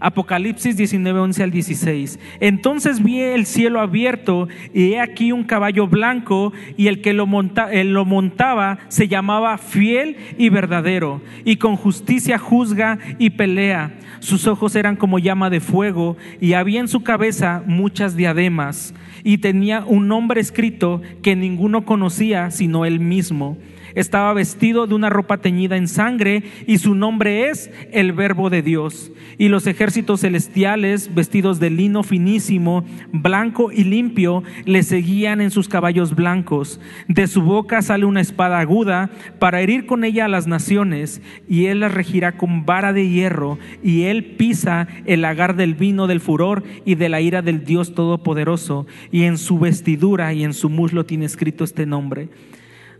Apocalipsis 0.00 0.76
19, 0.76 1.20
11 1.20 1.42
al 1.42 1.50
16. 1.50 2.18
Entonces 2.40 3.02
vi 3.02 3.20
el 3.20 3.46
cielo 3.46 3.80
abierto 3.80 4.48
y 4.72 4.92
he 4.92 5.00
aquí 5.00 5.32
un 5.32 5.44
caballo 5.44 5.86
blanco 5.86 6.52
y 6.76 6.86
el 6.86 7.00
que 7.00 7.12
lo, 7.12 7.26
lo 7.26 8.04
montaba 8.04 8.78
se 8.88 9.08
llamaba 9.08 9.58
fiel 9.58 10.16
y 10.38 10.48
verdadero 10.48 11.20
y 11.44 11.56
con 11.56 11.76
justicia 11.76 12.38
juzga 12.38 12.98
y 13.18 13.30
pelea. 13.30 13.94
Sus 14.20 14.46
ojos 14.46 14.74
eran 14.76 14.96
como 14.96 15.18
llama 15.18 15.50
de 15.50 15.60
fuego 15.60 16.16
y 16.40 16.54
había 16.54 16.80
en 16.80 16.88
su 16.88 17.02
cabeza 17.02 17.62
muchas 17.66 18.16
diademas 18.16 18.94
y 19.24 19.38
tenía 19.38 19.84
un 19.86 20.08
nombre 20.08 20.40
escrito 20.40 21.02
que 21.22 21.36
ninguno 21.36 21.84
conocía 21.84 22.50
sino 22.50 22.84
él 22.84 23.00
mismo 23.00 23.56
estaba 23.98 24.32
vestido 24.32 24.86
de 24.86 24.94
una 24.94 25.10
ropa 25.10 25.38
teñida 25.38 25.76
en 25.76 25.88
sangre 25.88 26.44
y 26.66 26.78
su 26.78 26.94
nombre 26.94 27.50
es 27.50 27.68
el 27.90 28.12
Verbo 28.12 28.48
de 28.48 28.62
Dios. 28.62 29.10
Y 29.38 29.48
los 29.48 29.66
ejércitos 29.66 30.20
celestiales, 30.20 31.14
vestidos 31.14 31.58
de 31.58 31.70
lino 31.70 32.04
finísimo, 32.04 32.84
blanco 33.12 33.72
y 33.72 33.82
limpio, 33.82 34.44
le 34.66 34.84
seguían 34.84 35.40
en 35.40 35.50
sus 35.50 35.68
caballos 35.68 36.14
blancos. 36.14 36.80
De 37.08 37.26
su 37.26 37.42
boca 37.42 37.82
sale 37.82 38.04
una 38.04 38.20
espada 38.20 38.60
aguda 38.60 39.10
para 39.40 39.60
herir 39.60 39.86
con 39.86 40.04
ella 40.04 40.26
a 40.26 40.28
las 40.28 40.46
naciones, 40.46 41.20
y 41.48 41.66
él 41.66 41.80
las 41.80 41.92
regirá 41.92 42.36
con 42.36 42.64
vara 42.64 42.92
de 42.92 43.08
hierro, 43.08 43.58
y 43.82 44.04
él 44.04 44.24
pisa 44.36 44.86
el 45.06 45.22
lagar 45.22 45.56
del 45.56 45.74
vino 45.74 46.06
del 46.06 46.20
furor 46.20 46.62
y 46.84 46.94
de 46.94 47.08
la 47.08 47.20
ira 47.20 47.42
del 47.42 47.64
Dios 47.64 47.94
Todopoderoso, 47.94 48.86
y 49.10 49.24
en 49.24 49.38
su 49.38 49.58
vestidura 49.58 50.32
y 50.32 50.44
en 50.44 50.52
su 50.52 50.68
muslo 50.68 51.04
tiene 51.04 51.26
escrito 51.26 51.64
este 51.64 51.86
nombre 51.86 52.28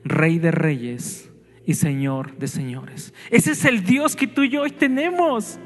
Rey 0.09 0.39
de 0.39 0.51
reyes 0.51 1.31
y 1.67 1.75
Señor 1.75 2.39
de 2.39 2.49
señores. 2.49 3.13
Ese 3.31 3.53
es 3.53 3.65
el 3.65 3.85
Dios 3.85 4.17
que 4.17 4.27
tú 4.27 4.43
y 4.43 4.49
yo 4.49 4.63
hoy 4.63 4.71
tenemos. 4.71 5.59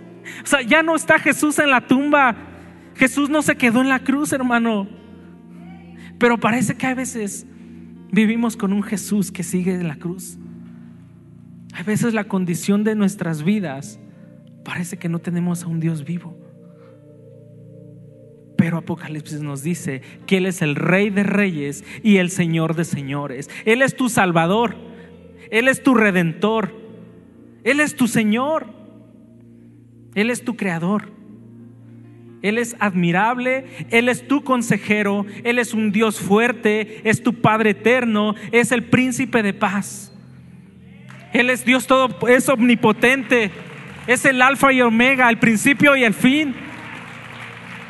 O 0.42 0.46
sea, 0.46 0.62
ya 0.62 0.82
no 0.82 0.96
está 0.96 1.18
Jesús 1.18 1.58
en 1.58 1.70
la 1.70 1.86
tumba. 1.86 2.36
Jesús 2.96 3.30
no 3.30 3.42
se 3.42 3.56
quedó 3.56 3.80
en 3.80 3.88
la 3.88 4.00
cruz, 4.00 4.32
hermano. 4.32 4.88
Pero 6.18 6.38
parece 6.38 6.74
que 6.74 6.86
a 6.86 6.94
veces 6.94 7.46
vivimos 8.10 8.56
con 8.56 8.72
un 8.72 8.82
Jesús 8.82 9.30
que 9.30 9.42
sigue 9.42 9.74
en 9.74 9.88
la 9.88 9.96
cruz. 9.96 10.38
A 11.74 11.82
veces 11.84 12.12
la 12.12 12.24
condición 12.24 12.84
de 12.84 12.94
nuestras 12.94 13.44
vidas 13.44 13.98
parece 14.64 14.98
que 14.98 15.08
no 15.08 15.20
tenemos 15.20 15.62
a 15.62 15.68
un 15.68 15.80
Dios 15.80 16.04
vivo. 16.04 16.41
Pero 18.62 18.78
Apocalipsis 18.78 19.40
nos 19.40 19.64
dice 19.64 20.02
que 20.24 20.36
Él 20.36 20.46
es 20.46 20.62
el 20.62 20.76
Rey 20.76 21.10
de 21.10 21.24
Reyes 21.24 21.82
y 22.04 22.18
el 22.18 22.30
Señor 22.30 22.76
de 22.76 22.84
Señores. 22.84 23.50
Él 23.64 23.82
es 23.82 23.96
tu 23.96 24.08
Salvador. 24.08 24.76
Él 25.50 25.66
es 25.66 25.82
tu 25.82 25.94
Redentor. 25.96 26.72
Él 27.64 27.80
es 27.80 27.96
tu 27.96 28.06
Señor. 28.06 28.68
Él 30.14 30.30
es 30.30 30.44
tu 30.44 30.54
Creador. 30.54 31.10
Él 32.40 32.56
es 32.56 32.76
admirable, 32.78 33.64
Él 33.90 34.08
es 34.08 34.28
tu 34.28 34.44
consejero, 34.44 35.26
Él 35.42 35.58
es 35.58 35.74
un 35.74 35.90
Dios 35.90 36.20
fuerte, 36.20 37.00
es 37.02 37.24
tu 37.24 37.40
Padre 37.40 37.70
eterno, 37.70 38.36
es 38.52 38.70
el 38.70 38.84
príncipe 38.84 39.42
de 39.42 39.54
paz. 39.54 40.16
Él 41.32 41.50
es 41.50 41.64
Dios 41.64 41.88
todo, 41.88 42.16
es 42.28 42.48
omnipotente, 42.48 43.50
es 44.06 44.24
el 44.24 44.40
alfa 44.40 44.72
y 44.72 44.82
omega, 44.82 45.28
el 45.28 45.40
principio 45.40 45.96
y 45.96 46.04
el 46.04 46.14
fin. 46.14 46.54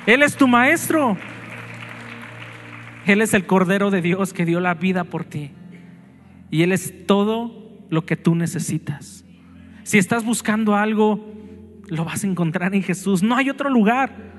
Él 0.07 0.23
es 0.23 0.37
tu 0.37 0.49
maestro. 0.49 1.17
Él 3.07 3.21
es 3.21 3.35
el 3.35 3.47
Cordero 3.47 3.91
de 3.91 4.03
Dios 4.03 4.33
que 4.33 4.45
dio 4.45 4.61
la 4.61 4.75
vida 4.75 5.05
por 5.05 5.25
ti. 5.25 5.51
Y 6.51 6.63
Él 6.63 6.73
es 6.73 7.07
todo 7.07 7.87
lo 7.89 8.05
que 8.05 8.17
tú 8.17 8.35
necesitas. 8.35 9.25
Si 9.85 9.99
estás 9.99 10.25
buscando 10.25 10.75
algo, 10.75 11.33
lo 11.89 12.05
vas 12.05 12.25
a 12.25 12.27
encontrar 12.27 12.75
en 12.75 12.83
Jesús. 12.83 13.23
No 13.23 13.37
hay 13.37 13.51
otro 13.51 13.71
lugar. 13.71 14.33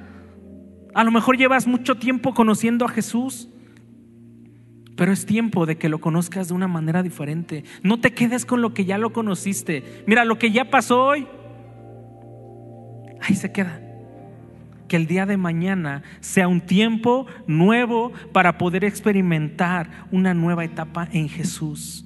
A 0.93 1.04
lo 1.04 1.12
mejor 1.12 1.38
llevas 1.38 1.65
mucho 1.65 1.95
tiempo 1.95 2.34
conociendo 2.34 2.86
a 2.86 2.89
Jesús, 2.89 3.49
pero 4.95 5.12
es 5.12 5.26
tiempo 5.26 5.65
de 5.65 5.78
que 5.78 5.89
lo 5.89 5.99
conozcas 5.99 6.49
de 6.49 6.54
una 6.54 6.67
manera 6.67 7.04
diferente. 7.04 7.63
No 7.82 7.99
te 7.99 8.13
quedes 8.13 8.45
con 8.45 8.62
lo 8.62 8.73
que 8.73 8.86
ya 8.86 8.97
lo 8.97 9.12
conociste. 9.12 10.04
Mira, 10.08 10.23
lo 10.23 10.38
que 10.38 10.52
ya 10.52 10.69
pasó 10.69 11.04
hoy, 11.04 11.28
ahí 13.21 13.36
se 13.36 13.52
queda 13.52 13.83
que 14.93 14.97
el 14.97 15.08
día 15.08 15.25
de 15.25 15.38
mañana 15.38 16.03
sea 16.19 16.47
un 16.47 16.62
tiempo 16.62 17.25
nuevo 17.47 18.12
para 18.32 18.60
poder 18.60 18.84
experimentar 18.84 19.89
una 20.12 20.36
nueva 20.36 20.65
etapa 20.65 21.08
en 21.12 21.29
Jesús. 21.29 22.06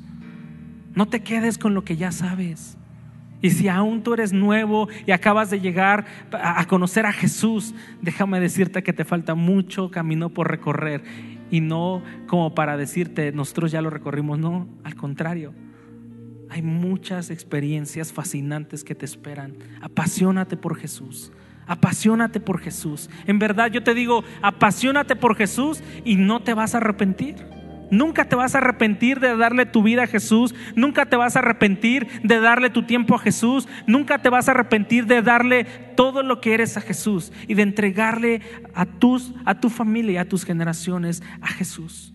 No 0.96 1.06
te 1.10 1.22
quedes 1.22 1.58
con 1.58 1.74
lo 1.74 1.84
que 1.84 1.98
ya 1.98 2.14
sabes. 2.14 2.78
Y 3.42 3.50
si 3.50 3.68
aún 3.68 4.04
tú 4.04 4.14
eres 4.14 4.32
nuevo 4.32 4.88
y 5.06 5.12
acabas 5.12 5.50
de 5.50 5.60
llegar 5.60 6.06
a 6.32 6.66
conocer 6.66 7.06
a 7.06 7.12
Jesús, 7.12 7.76
déjame 8.02 8.40
decirte 8.40 8.82
que 8.84 8.94
te 8.94 9.04
falta 9.04 9.36
mucho 9.36 9.92
camino 9.92 10.30
por 10.30 10.50
recorrer. 10.50 11.04
Y 11.52 11.60
no 11.60 12.02
como 12.26 12.56
para 12.56 12.78
decirte, 12.78 13.34
nosotros 13.34 13.70
ya 13.70 13.82
lo 13.82 13.90
recorrimos, 13.90 14.40
no, 14.40 14.66
al 14.86 14.96
contrario. 14.96 15.54
Hay 16.48 16.62
muchas 16.62 17.32
experiencias 17.32 18.14
fascinantes 18.14 18.86
que 18.86 18.96
te 18.96 19.04
esperan. 19.04 19.58
Apasionate 19.82 20.56
por 20.56 20.78
Jesús. 20.78 21.34
Apasionate 21.68 22.40
por 22.40 22.60
Jesús. 22.60 23.10
En 23.26 23.40
verdad 23.40 23.70
yo 23.70 23.84
te 23.84 23.94
digo, 23.94 24.24
apasionate 24.42 25.16
por 25.16 25.36
Jesús 25.36 25.84
y 26.06 26.16
no 26.16 26.42
te 26.42 26.54
vas 26.54 26.74
a 26.74 26.78
arrepentir. 26.78 27.36
Nunca 27.90 28.26
te 28.26 28.36
vas 28.36 28.54
a 28.54 28.58
arrepentir 28.58 29.20
de 29.20 29.36
darle 29.38 29.66
tu 29.66 29.82
vida 29.84 30.04
a 30.04 30.08
Jesús. 30.08 30.54
Nunca 30.76 31.06
te 31.06 31.16
vas 31.16 31.36
a 31.36 31.40
arrepentir 31.40 32.08
de 32.24 32.40
darle 32.40 32.70
tu 32.70 32.84
tiempo 32.84 33.16
a 33.16 33.20
Jesús. 33.20 33.68
Nunca 33.86 34.22
te 34.22 34.30
vas 34.30 34.48
a 34.48 34.52
arrepentir 34.52 35.06
de 35.06 35.22
darle 35.22 35.66
todo 35.96 36.24
lo 36.24 36.42
que 36.42 36.54
eres 36.54 36.78
a 36.78 36.82
Jesús 36.82 37.32
y 37.48 37.54
de 37.54 37.64
entregarle 37.64 38.42
a, 38.74 38.86
tus, 38.86 39.34
a 39.46 39.60
tu 39.60 39.70
familia 39.70 40.14
y 40.14 40.18
a 40.18 40.30
tus 40.30 40.44
generaciones 40.44 41.24
a 41.42 41.48
Jesús. 41.48 42.14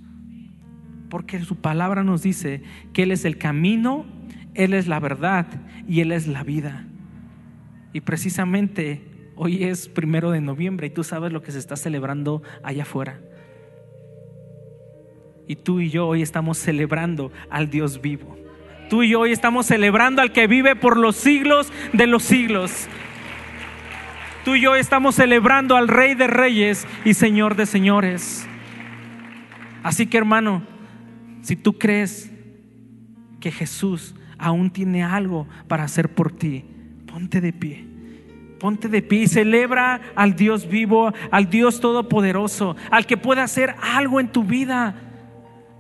Porque 1.08 1.40
su 1.40 1.56
palabra 1.56 2.04
nos 2.04 2.22
dice 2.22 2.62
que 2.92 3.04
Él 3.04 3.10
es 3.10 3.24
el 3.24 3.38
camino, 3.38 4.06
Él 4.54 4.74
es 4.74 4.88
la 4.88 5.00
verdad 5.00 5.46
y 5.88 6.00
Él 6.00 6.12
es 6.12 6.26
la 6.26 6.42
vida. 6.42 6.86
Y 7.92 8.00
precisamente 8.00 9.11
Hoy 9.44 9.64
es 9.64 9.88
primero 9.88 10.30
de 10.30 10.40
noviembre 10.40 10.86
y 10.86 10.90
tú 10.90 11.02
sabes 11.02 11.32
lo 11.32 11.42
que 11.42 11.50
se 11.50 11.58
está 11.58 11.74
celebrando 11.74 12.44
allá 12.62 12.84
afuera. 12.84 13.18
Y 15.48 15.56
tú 15.56 15.80
y 15.80 15.90
yo 15.90 16.06
hoy 16.06 16.22
estamos 16.22 16.58
celebrando 16.58 17.32
al 17.50 17.68
Dios 17.68 18.00
vivo. 18.00 18.36
Tú 18.88 19.02
y 19.02 19.08
yo 19.08 19.18
hoy 19.18 19.32
estamos 19.32 19.66
celebrando 19.66 20.22
al 20.22 20.30
que 20.30 20.46
vive 20.46 20.76
por 20.76 20.96
los 20.96 21.16
siglos 21.16 21.72
de 21.92 22.06
los 22.06 22.22
siglos. 22.22 22.86
Tú 24.44 24.54
y 24.54 24.60
yo 24.60 24.76
estamos 24.76 25.16
celebrando 25.16 25.76
al 25.76 25.88
Rey 25.88 26.14
de 26.14 26.28
Reyes 26.28 26.86
y 27.04 27.14
Señor 27.14 27.56
de 27.56 27.66
Señores. 27.66 28.46
Así 29.82 30.06
que 30.06 30.18
hermano, 30.18 30.62
si 31.40 31.56
tú 31.56 31.80
crees 31.80 32.30
que 33.40 33.50
Jesús 33.50 34.14
aún 34.38 34.70
tiene 34.70 35.02
algo 35.02 35.48
para 35.66 35.82
hacer 35.82 36.14
por 36.14 36.30
ti, 36.30 36.64
ponte 37.08 37.40
de 37.40 37.52
pie. 37.52 37.91
Ponte 38.62 38.88
de 38.88 39.02
pie 39.02 39.22
y 39.22 39.26
celebra 39.26 40.00
al 40.14 40.36
Dios 40.36 40.68
vivo, 40.68 41.12
al 41.32 41.50
Dios 41.50 41.80
todopoderoso, 41.80 42.76
al 42.92 43.06
que 43.06 43.16
puede 43.16 43.40
hacer 43.40 43.74
algo 43.82 44.20
en 44.20 44.28
tu 44.28 44.44
vida. 44.44 44.94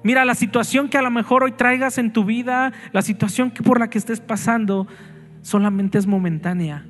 Mira, 0.02 0.24
la 0.24 0.34
situación 0.34 0.88
que 0.88 0.98
a 0.98 1.02
lo 1.02 1.12
mejor 1.12 1.44
hoy 1.44 1.52
traigas 1.52 1.96
en 1.98 2.12
tu 2.12 2.24
vida, 2.24 2.72
la 2.90 3.02
situación 3.02 3.52
que 3.52 3.62
por 3.62 3.78
la 3.78 3.88
que 3.88 3.98
estés 3.98 4.18
pasando, 4.18 4.88
solamente 5.42 5.96
es 5.96 6.08
momentánea, 6.08 6.84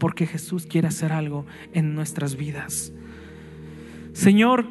porque 0.00 0.26
Jesús 0.26 0.66
quiere 0.66 0.88
hacer 0.88 1.12
algo 1.12 1.46
en 1.72 1.94
nuestras 1.94 2.34
vidas. 2.34 2.92
Señor, 4.14 4.66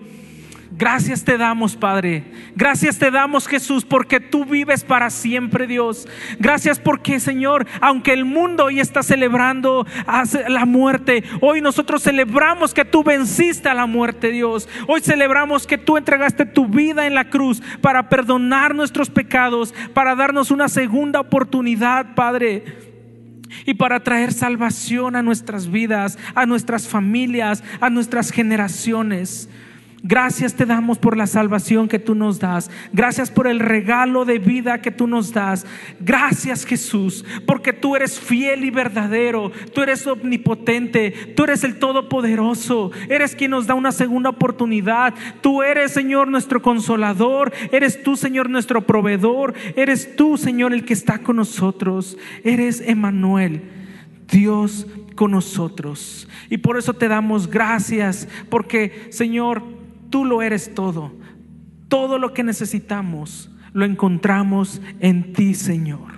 Gracias 0.76 1.24
te 1.24 1.38
damos, 1.38 1.76
Padre. 1.76 2.24
Gracias 2.56 2.98
te 2.98 3.12
damos, 3.12 3.48
Jesús, 3.48 3.86
porque 3.86 4.20
tú 4.20 4.44
vives 4.44 4.84
para 4.84 5.12
siempre, 5.12 5.68
Dios. 5.68 6.08
Gracias 6.40 6.80
porque, 6.80 7.20
Señor, 7.20 7.68
aunque 7.80 8.12
el 8.12 8.26
mundo 8.26 8.66
hoy 8.66 8.80
está 8.80 9.04
celebrando 9.04 9.86
la 10.48 10.66
muerte, 10.66 11.24
hoy 11.42 11.62
nosotros 11.62 12.02
celebramos 12.02 12.74
que 12.74 12.86
tú 12.86 13.04
venciste 13.04 13.70
a 13.70 13.76
la 13.76 13.86
muerte, 13.86 14.32
Dios. 14.32 14.68
Hoy 14.88 15.02
celebramos 15.02 15.68
que 15.68 15.78
tú 15.78 15.96
entregaste 15.96 16.46
tu 16.46 16.68
vida 16.68 17.06
en 17.06 17.14
la 17.14 17.30
cruz 17.30 17.62
para 17.80 18.10
perdonar 18.10 18.74
nuestros 18.74 19.12
pecados, 19.12 19.76
para 19.94 20.16
darnos 20.16 20.50
una 20.50 20.70
segunda 20.70 21.20
oportunidad, 21.20 22.16
Padre 22.16 22.64
y 23.68 23.76
para 23.76 24.00
traer 24.00 24.34
salvación 24.34 25.16
a 25.16 25.22
nuestras 25.22 25.70
vidas, 25.70 26.18
a 26.34 26.48
nuestras 26.48 26.88
familias, 26.88 27.64
a 27.80 27.92
nuestras 27.92 28.32
generaciones. 28.32 29.48
Gracias 30.06 30.56
te 30.56 30.66
damos 30.66 30.98
por 30.98 31.16
la 31.16 31.28
salvación 31.28 31.88
que 31.88 31.98
tú 31.98 32.14
nos 32.14 32.38
das. 32.38 32.70
Gracias 32.92 33.32
por 33.32 33.48
el 33.48 33.62
regalo 33.62 34.26
de 34.26 34.38
vida 34.38 34.82
que 34.82 34.92
tú 34.92 35.08
nos 35.08 35.32
das. 35.32 35.66
Gracias 36.02 36.66
Jesús, 36.66 37.24
porque 37.46 37.72
tú 37.72 37.96
eres 37.96 38.20
fiel 38.20 38.66
y 38.66 38.70
verdadero. 38.70 39.54
Tú 39.74 39.82
eres 39.82 40.06
omnipotente. 40.06 41.12
Tú 41.38 41.46
eres 41.46 41.64
el 41.64 41.80
Todopoderoso. 41.80 42.92
Eres 43.08 43.34
quien 43.34 43.52
nos 43.52 43.66
da 43.66 43.76
una 43.76 43.94
segunda 43.94 44.30
oportunidad. 44.30 45.14
Tú 45.40 45.64
eres, 45.64 45.94
Señor, 45.94 46.28
nuestro 46.28 46.62
consolador. 46.62 47.54
Eres 47.72 48.04
tú, 48.04 48.18
Señor, 48.18 48.50
nuestro 48.50 48.86
proveedor. 48.86 49.54
Eres 49.78 50.18
tú, 50.18 50.36
Señor, 50.38 50.74
el 50.74 50.84
que 50.84 50.92
está 50.92 51.20
con 51.20 51.38
nosotros. 51.38 52.18
Eres 52.44 52.82
Emanuel, 52.82 53.62
Dios 54.30 54.86
con 55.16 55.32
nosotros. 55.32 56.28
Y 56.50 56.58
por 56.58 56.78
eso 56.78 56.94
te 56.94 57.08
damos 57.08 57.50
gracias, 57.50 58.28
porque, 58.50 59.08
Señor, 59.10 59.64
tú 60.14 60.26
lo 60.26 60.44
eres 60.44 60.76
todo. 60.76 61.12
Todo 61.88 62.20
lo 62.20 62.36
que 62.36 62.44
necesitamos 62.44 63.50
lo 63.74 63.84
encontramos 63.84 64.80
en 65.00 65.34
ti, 65.34 65.56
Señor. 65.56 66.14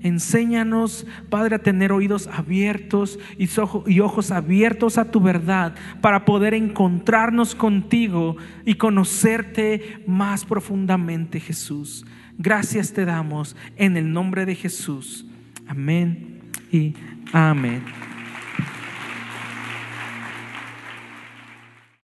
Enséñanos, 0.00 1.06
Padre, 1.28 1.56
a 1.56 1.62
tener 1.62 1.92
oídos 1.92 2.28
abiertos 2.28 3.18
y 3.36 4.00
ojos 4.00 4.30
abiertos 4.30 4.96
a 4.96 5.10
tu 5.10 5.20
verdad 5.20 5.74
para 6.00 6.24
poder 6.24 6.54
encontrarnos 6.54 7.54
contigo 7.54 8.38
y 8.64 8.76
conocerte 8.76 10.02
más 10.06 10.46
profundamente, 10.46 11.40
Jesús. 11.40 12.06
Gracias 12.38 12.94
te 12.94 13.04
damos 13.04 13.54
en 13.76 13.98
el 13.98 14.10
nombre 14.14 14.46
de 14.46 14.54
Jesús. 14.54 15.26
Amén 15.68 16.40
y 16.72 16.94
amén. 17.34 18.09